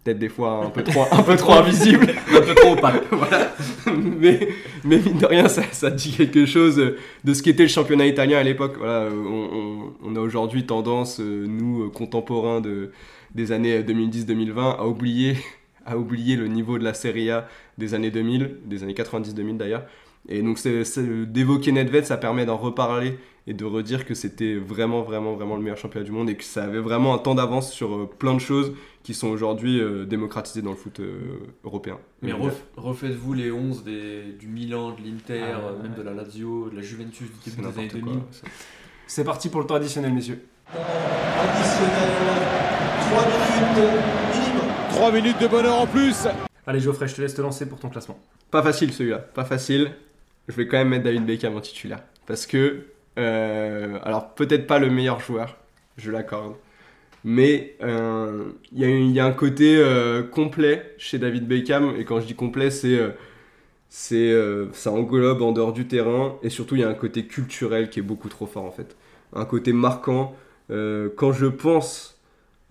[0.04, 3.04] peut-être des fois un peu trop, un peu trop invisible, un peu trop opaque.
[3.12, 3.54] voilà.
[4.20, 4.48] mais,
[4.84, 6.76] mais mine de rien, ça, ça dit quelque chose
[7.24, 8.76] de ce qu'était le championnat italien à l'époque.
[8.78, 12.92] Voilà, on, on- on a aujourd'hui tendance, euh, nous contemporains de,
[13.34, 15.36] des années 2010-2020, à oublier,
[15.86, 19.84] à oublier le niveau de la Serie A des années 2000, des années 90-2000 d'ailleurs.
[20.28, 20.60] Et donc
[21.28, 23.18] d'évoquer Nedved, ça permet d'en reparler
[23.48, 26.44] et de redire que c'était vraiment, vraiment, vraiment le meilleur championnat du monde et que
[26.44, 28.74] ça avait vraiment un temps d'avance sur euh, plein de choses
[29.04, 31.20] qui sont aujourd'hui euh, démocratisées dans le foot euh,
[31.64, 32.00] européen.
[32.24, 36.14] Mais ref- refaites-vous les 11 des, du Milan, de l'Inter, Ah, euh, même de la
[36.14, 38.20] Lazio, de la Juventus du début des années n'importe 2000.
[38.20, 38.28] quoi.
[38.32, 38.48] ça.
[39.08, 40.42] C'est parti pour le temps additionnel, messieurs.
[40.72, 42.10] additionnel,
[43.12, 43.94] 3 minutes
[44.34, 44.68] minimum.
[44.90, 46.28] 3 minutes de bonheur en plus
[46.68, 48.18] Allez, Geoffrey, je te laisse te lancer pour ton classement.
[48.50, 49.92] Pas facile celui-là, pas facile.
[50.48, 52.02] Je vais quand même mettre David Beckham en titulaire.
[52.26, 52.86] Parce que,
[53.18, 55.58] euh, alors peut-être pas le meilleur joueur,
[55.98, 56.56] je l'accorde.
[57.24, 61.96] Mais euh, il y, a un côté euh, complet chez David Beckham.
[61.98, 63.00] Et quand je dis complet, c'est.
[63.90, 66.38] ça englobe en dehors du terrain.
[66.44, 68.96] Et surtout, il y a un côté culturel qui est beaucoup trop fort en fait.
[69.34, 70.36] Un côté marquant.
[70.70, 72.20] Quand je pense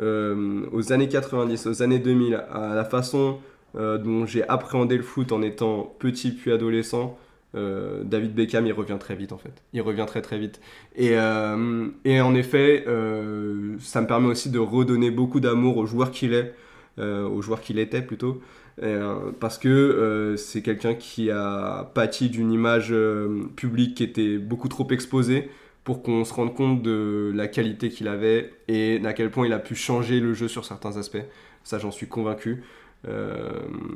[0.00, 3.38] aux années 90, aux années 2000, à la façon
[3.74, 7.18] dont j'ai appréhendé le foot en étant petit puis adolescent,
[7.54, 9.62] euh, David Beckham, il revient très vite en fait.
[9.72, 10.60] Il revient très très vite.
[10.96, 16.10] Et, euh, en effet, euh, ça me permet aussi de redonner beaucoup d'amour au joueur
[16.10, 16.54] qu'il est,
[16.98, 18.40] au joueur qu'il était plutôt.
[19.40, 22.94] Parce que c'est quelqu'un qui a pâti d'une image
[23.56, 25.48] publique qui était beaucoup trop exposée
[25.84, 29.52] pour qu'on se rende compte de la qualité qu'il avait et à quel point il
[29.52, 31.24] a pu changer le jeu sur certains aspects.
[31.62, 32.62] Ça, j'en suis convaincu.
[33.08, 33.50] Euh,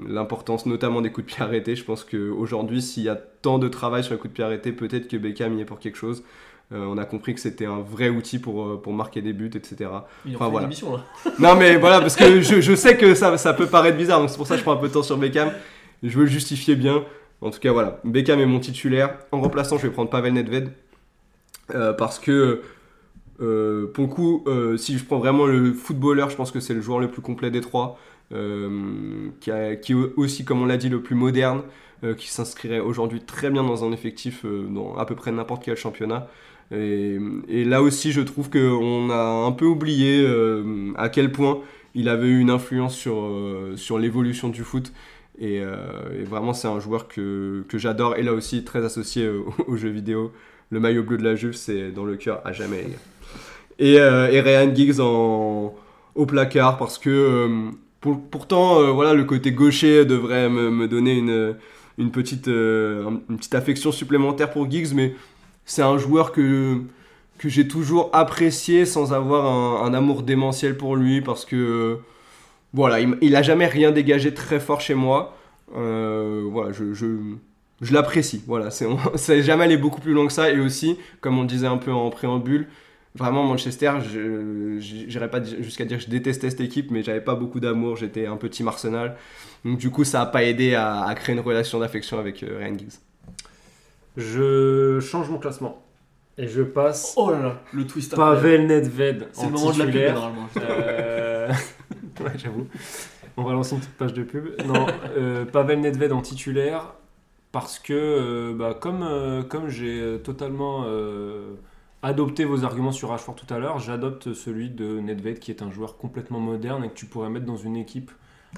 [0.06, 1.76] L'importance notamment des coups de pied arrêtés.
[1.76, 4.72] Je pense qu'aujourd'hui, s'il y a tant de travail sur les coups de pied arrêtés,
[4.72, 6.22] peut-être que Beckham y est pour quelque chose.
[6.72, 9.50] Euh, on a compris que c'était un vrai outil pour, euh, pour marquer des buts,
[9.54, 9.90] etc.
[10.26, 10.66] Il en Enfin, voilà.
[10.66, 11.04] émission là.
[11.38, 14.28] Non mais voilà, parce que je, je sais que ça, ça peut paraître bizarre, donc
[14.28, 15.50] c'est pour ça que je prends un peu de temps sur Beckham.
[16.02, 17.04] Je veux le justifier bien.
[17.40, 19.16] En tout cas, voilà, Beckham est mon titulaire.
[19.32, 20.70] En remplaçant, je vais prendre Pavel Nedved.
[21.74, 22.62] Euh, parce que,
[23.40, 24.44] euh, pour le coup,
[24.76, 27.50] si je prends vraiment le footballeur, je pense que c'est le joueur le plus complet
[27.50, 27.98] des trois.
[28.32, 31.62] Euh, qui, est aussi, comme on l'a dit, le plus moderne,
[32.04, 35.64] euh, qui s'inscrirait aujourd'hui très bien dans un effectif euh, dans à peu près n'importe
[35.64, 36.28] quel championnat.
[36.70, 37.18] Et,
[37.64, 40.26] là aussi, je trouve qu'on a un peu oublié
[40.96, 41.60] à quel point
[41.94, 43.32] il avait eu une influence sur,
[43.76, 44.92] sur l'évolution du foot.
[45.38, 45.62] Et,
[46.26, 48.16] vraiment, c'est un joueur que, que j'adore.
[48.16, 50.30] Et là aussi, très associé au- aux jeux vidéo.
[50.70, 52.84] Le maillot bleu de la Juve, c'est dans le cœur à jamais.
[53.78, 57.70] Et, et Giggs au placard parce que
[58.00, 61.56] pour- pourtant, euh, voilà, le côté gaucher devrait me, donner une,
[61.98, 65.14] une, petite, euh, une petite affection supplémentaire pour Giggs, mais
[65.64, 66.80] c'est un joueur que,
[67.44, 71.98] j'ai toujours apprécié sans avoir un, amour démentiel pour lui parce que
[72.74, 75.36] voilà, il, a jamais rien dégagé très fort chez moi.
[75.76, 78.42] Euh, voilà, je, l'apprécie.
[78.46, 78.70] Voilà,
[79.14, 81.92] c'est jamais allé beaucoup plus loin que ça et aussi, comme on disait un peu
[81.92, 82.66] en préambule,
[83.14, 87.34] vraiment Manchester, je j'irais pas jusqu'à dire que je détestais cette équipe, mais j'avais pas
[87.34, 89.16] beaucoup d'amour, j'étais un team Arsenal.
[89.64, 92.58] Donc du coup, ça a pas aidé à, à créer une relation d'affection avec euh,
[92.58, 92.92] Ryan Giggs.
[94.16, 95.82] Je change mon classement.
[96.40, 99.78] Et je passe Oh là là, le twist Pavel Nedved C'est en le moment de
[99.78, 100.14] la pub, titulaire.
[100.14, 100.48] normalement.
[100.58, 101.48] Euh,
[102.20, 102.68] ouais, j'avoue.
[103.36, 104.46] On va lancer une petite page de pub.
[104.64, 104.86] Non,
[105.16, 106.94] euh, Pavel Nedved en titulaire
[107.50, 110.84] parce que, euh, bah, comme, euh, comme j'ai euh, totalement
[112.02, 115.70] adopté vos arguments sur Rashford tout à l'heure, j'adopte celui de Nedved qui est un
[115.70, 118.10] joueur complètement moderne et que tu pourrais mettre dans une équipe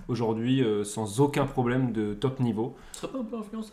[0.08, 2.76] aujourd'hui euh, sans aucun problème de top niveau.
[2.92, 3.72] Tu serais pas un peu influencé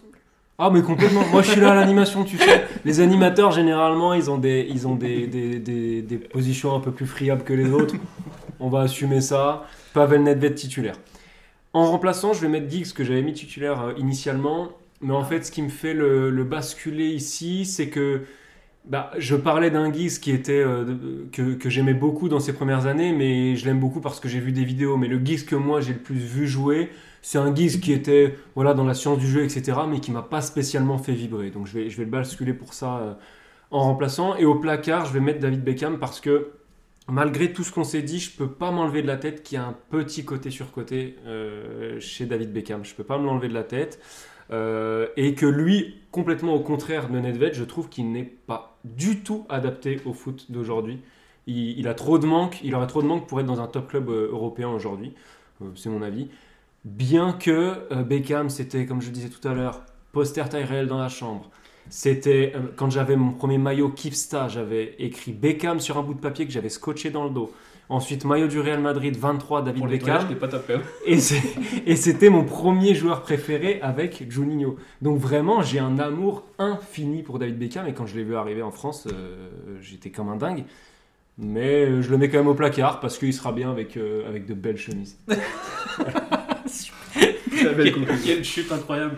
[0.58, 2.64] Ah mais complètement, moi je suis là à l'animation, tu sais.
[2.86, 6.92] Les animateurs généralement ils ont, des, ils ont des, des, des- des positions un peu
[6.92, 7.96] plus friables que les autres.
[8.60, 9.66] On va assumer ça.
[9.94, 10.96] Pavel Nedved titulaire.
[11.74, 14.70] En remplaçant, je vais mettre Giggs que j'avais mis titulaire euh, initialement.
[15.02, 18.22] Mais en fait ce qui me fait le, le basculer ici, c'est que
[18.90, 20.96] bah, je parlais d'un Giggs qui était, euh,
[21.32, 24.54] que, j'aimais beaucoup dans ses premières années, mais je l'aime beaucoup parce que j'ai vu
[24.54, 24.96] des vidéos.
[24.96, 26.90] Mais le Giggs que moi j'ai le plus vu jouer,
[27.22, 30.22] c'est un Giggs qui était voilà, dans la science du jeu, etc., mais qui m'a
[30.22, 31.52] pas spécialement fait vibrer.
[31.52, 33.14] Donc je vais, je vais le basculer pour ça euh,
[33.72, 34.38] en remplaçant.
[34.38, 36.52] Et au placard, je vais mettre David Beckham parce que
[37.10, 39.62] malgré tout ce qu'on s'est dit, je peux pas m'enlever de la tête qu'il y
[39.62, 42.86] a un petit côté surcoté euh, chez David Beckham.
[42.86, 44.00] Je peux pas me l'enlever de la tête.
[44.52, 49.20] Euh, et que lui, complètement au contraire de Nedved, je trouve qu'il n'est pas du
[49.20, 51.02] tout adapté au foot d'aujourd'hui.
[51.48, 53.90] Il, a trop de manque, il aurait trop de manque pour être dans un top
[53.90, 55.14] club euh, européen aujourd'hui.
[55.62, 56.30] Euh, c'est mon avis.
[56.84, 61.50] Bien que Beckham, c'était, comme je disais tout à l'heure, poster réelle dans la chambre.
[61.90, 66.46] C'était quand j'avais mon premier maillot Kipsta, j'avais écrit Beckham sur un bout de papier
[66.46, 67.52] que j'avais scotché dans le dos.
[67.90, 70.22] Ensuite, maillot du Real Madrid 23, David Pour Beckham.
[70.22, 70.74] je t'ai pas tapé.
[70.76, 70.82] hein.
[71.06, 74.76] Et c'était mon premier joueur préféré avec Juninho.
[75.02, 77.88] Donc vraiment, j'ai un amour infini pour David Beckham.
[77.88, 79.48] Et quand je l'ai vu arriver en France, euh,
[79.82, 80.66] j'étais comme un dingue.
[81.38, 84.28] Mais euh, je le mets quand même au placard parce qu'il sera bien avec, euh,
[84.28, 85.18] avec de belles chemises.
[87.50, 87.94] Quelle,
[88.26, 89.16] quelle chute incroyable.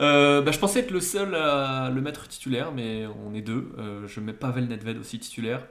[0.00, 3.70] Euh, bah, je pensais être le seul à le mettre titulaire, mais on est deux.
[3.78, 5.66] Euh, je mets Pavel Nedved aussi titulaire.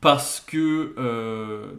[0.00, 1.72] Parce que, euh,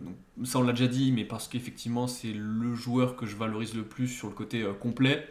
[0.43, 3.84] ça on l'a déjà dit, mais parce qu'effectivement c'est le joueur que je valorise le
[3.84, 5.26] plus sur le côté euh, complet.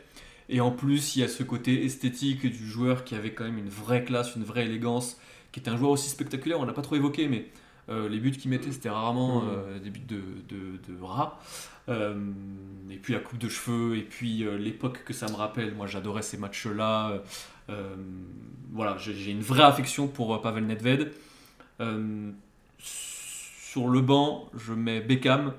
[0.49, 3.59] Et en plus, il y a ce côté esthétique du joueur qui avait quand même
[3.59, 5.21] une vraie classe, une vraie élégance,
[5.53, 7.49] qui était un joueur aussi spectaculaire, on l'a pas trop évoqué, mais
[7.91, 11.39] euh, les buts qu'il mettait, c'était rarement euh, des buts de, de, de rat.
[11.89, 15.75] Et puis la coupe de cheveux, et puis l'époque que ça me rappelle.
[15.75, 17.23] Moi, j'adorais ces matchs-là.
[18.73, 21.13] Voilà, j'ai une vraie affection pour Pavel Nedved.
[23.71, 25.53] Sur le banc, je mets Beckham.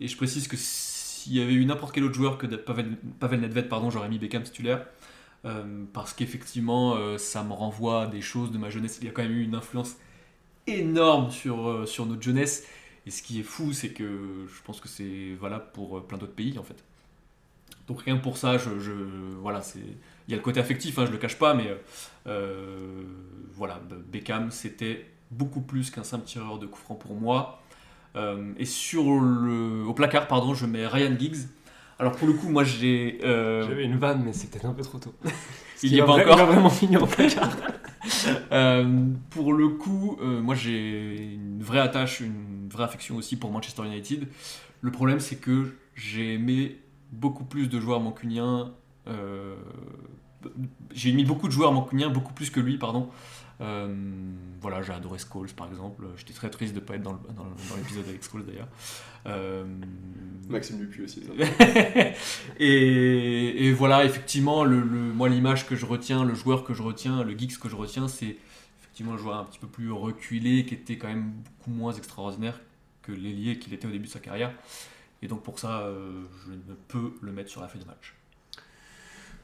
[0.00, 3.40] Et je précise que s'il y avait eu n'importe quel autre joueur que Pavel, Pavel
[3.40, 4.86] Nedved, pardon, j'aurais mis Beckham titulaire.
[5.44, 8.98] Euh, parce qu'effectivement, euh, ça me renvoie à des choses de ma jeunesse.
[9.02, 9.96] Il y a quand même eu une influence
[10.66, 12.66] énorme sur, euh, sur notre jeunesse.
[13.06, 16.34] Et ce qui est fou, c'est que je pense que c'est valable pour plein d'autres
[16.34, 16.82] pays en fait.
[17.88, 18.70] Donc rien pour ça, je,
[19.40, 21.76] voilà, il y a le côté affectif, hein, je le cache pas, mais
[23.54, 27.62] voilà, Be- Beckham c'était beaucoup plus qu'un simple tireur de coup franc pour moi.
[28.14, 31.48] Euh, et sur le au placard, pardon, je mets Ryan Giggs.
[31.98, 34.98] Alors pour le coup, moi j'ai euh, J'avais une vanne, mais c'était un peu trop
[34.98, 35.14] tôt.
[35.82, 36.38] Il y est pas encore.
[36.38, 37.50] Il vraiment finir au placard.
[38.50, 43.84] Euh, pour le coup, moi j'ai une vraie attache, une vraie affection aussi pour Manchester
[43.86, 44.26] United.
[44.80, 46.80] Le problème, c'est que j'ai aimé
[47.12, 48.72] beaucoup plus de joueurs mancuniens.
[50.92, 53.08] J'ai mis beaucoup de joueurs mancuniens, beaucoup plus que lui, pardon.
[53.60, 53.94] Euh,
[54.60, 56.04] voilà, j'ai adoré Scholes par exemple.
[56.16, 57.16] J'étais très triste de ne pas être dans
[57.76, 58.68] l'épisode avec Scholes d'ailleurs.
[59.26, 59.64] Euh,
[60.48, 61.22] Maxime Lupu aussi.
[62.58, 66.82] et, et voilà, effectivement, le, le- moi l'image que je retiens, le joueur que je
[66.82, 68.36] retiens, le geeks que je retiens, c'est
[68.80, 72.60] effectivement un joueur un petit peu plus reculé, qui était quand même beaucoup moins extraordinaire
[73.02, 74.52] que l'ailier qu'il était au début de sa carrière.
[75.22, 78.14] Et donc pour ça, euh, je ne peux le mettre sur la feuille de match.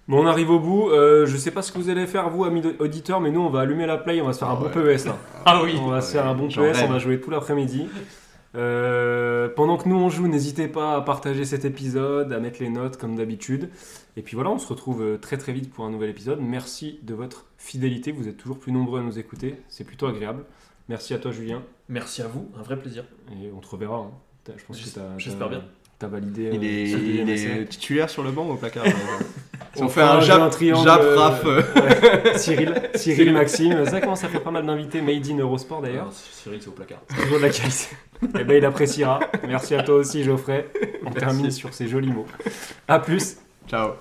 [0.09, 0.89] Bon, on arrive au bout.
[0.91, 3.51] Euh, je sais pas ce que vous allez faire, vous, amis auditeurs, mais nous, on
[3.51, 4.21] va allumer la play.
[4.23, 4.69] On va se faire un bon.
[4.71, 5.17] PES là.
[5.45, 5.77] Ah oui.
[5.81, 6.83] On va se faire un bon PES.
[6.85, 7.87] On va jouer tout l'après-midi.
[8.55, 12.71] Euh, pendant que nous on joue, n'hésitez pas à partager cet épisode, à mettre les
[12.71, 13.69] notes comme d'habitude.
[14.17, 16.41] Et puis voilà, on se retrouve euh, très très vite pour un nouvel épisode.
[16.41, 18.11] Merci de votre fidélité.
[18.11, 19.57] Vous êtes toujours plus nombreux à nous écouter.
[19.69, 20.45] C'est plutôt agréable.
[20.89, 21.63] Merci à toi, Julien.
[21.91, 23.05] Merci à vous, un vrai plaisir.
[23.33, 23.97] Et on te reverra.
[23.99, 24.11] hein.
[24.57, 25.63] Je pense que t'as- J'espère bien.
[25.99, 26.51] T'as validé.
[26.53, 28.85] Il euh, est, il est titulaire sur le banc ou au placard
[29.75, 32.39] Si On on fait un Jap, un triangle, Jap, euh, Raph, euh, Ouais.
[32.39, 36.03] Cyril, Cyril Maxime, ça commence à faire pas mal d'invités made in Eurosport d'ailleurs.
[36.03, 37.01] Alors, Cyril, c'est au placard.
[37.09, 37.89] Toujours de la qualité.
[38.23, 39.21] Eh ben il appréciera.
[39.47, 40.69] Merci à toi aussi Geoffrey.
[41.05, 42.27] On termine sur ces jolis mots.
[42.87, 43.37] A plus.
[43.69, 43.93] Ciao.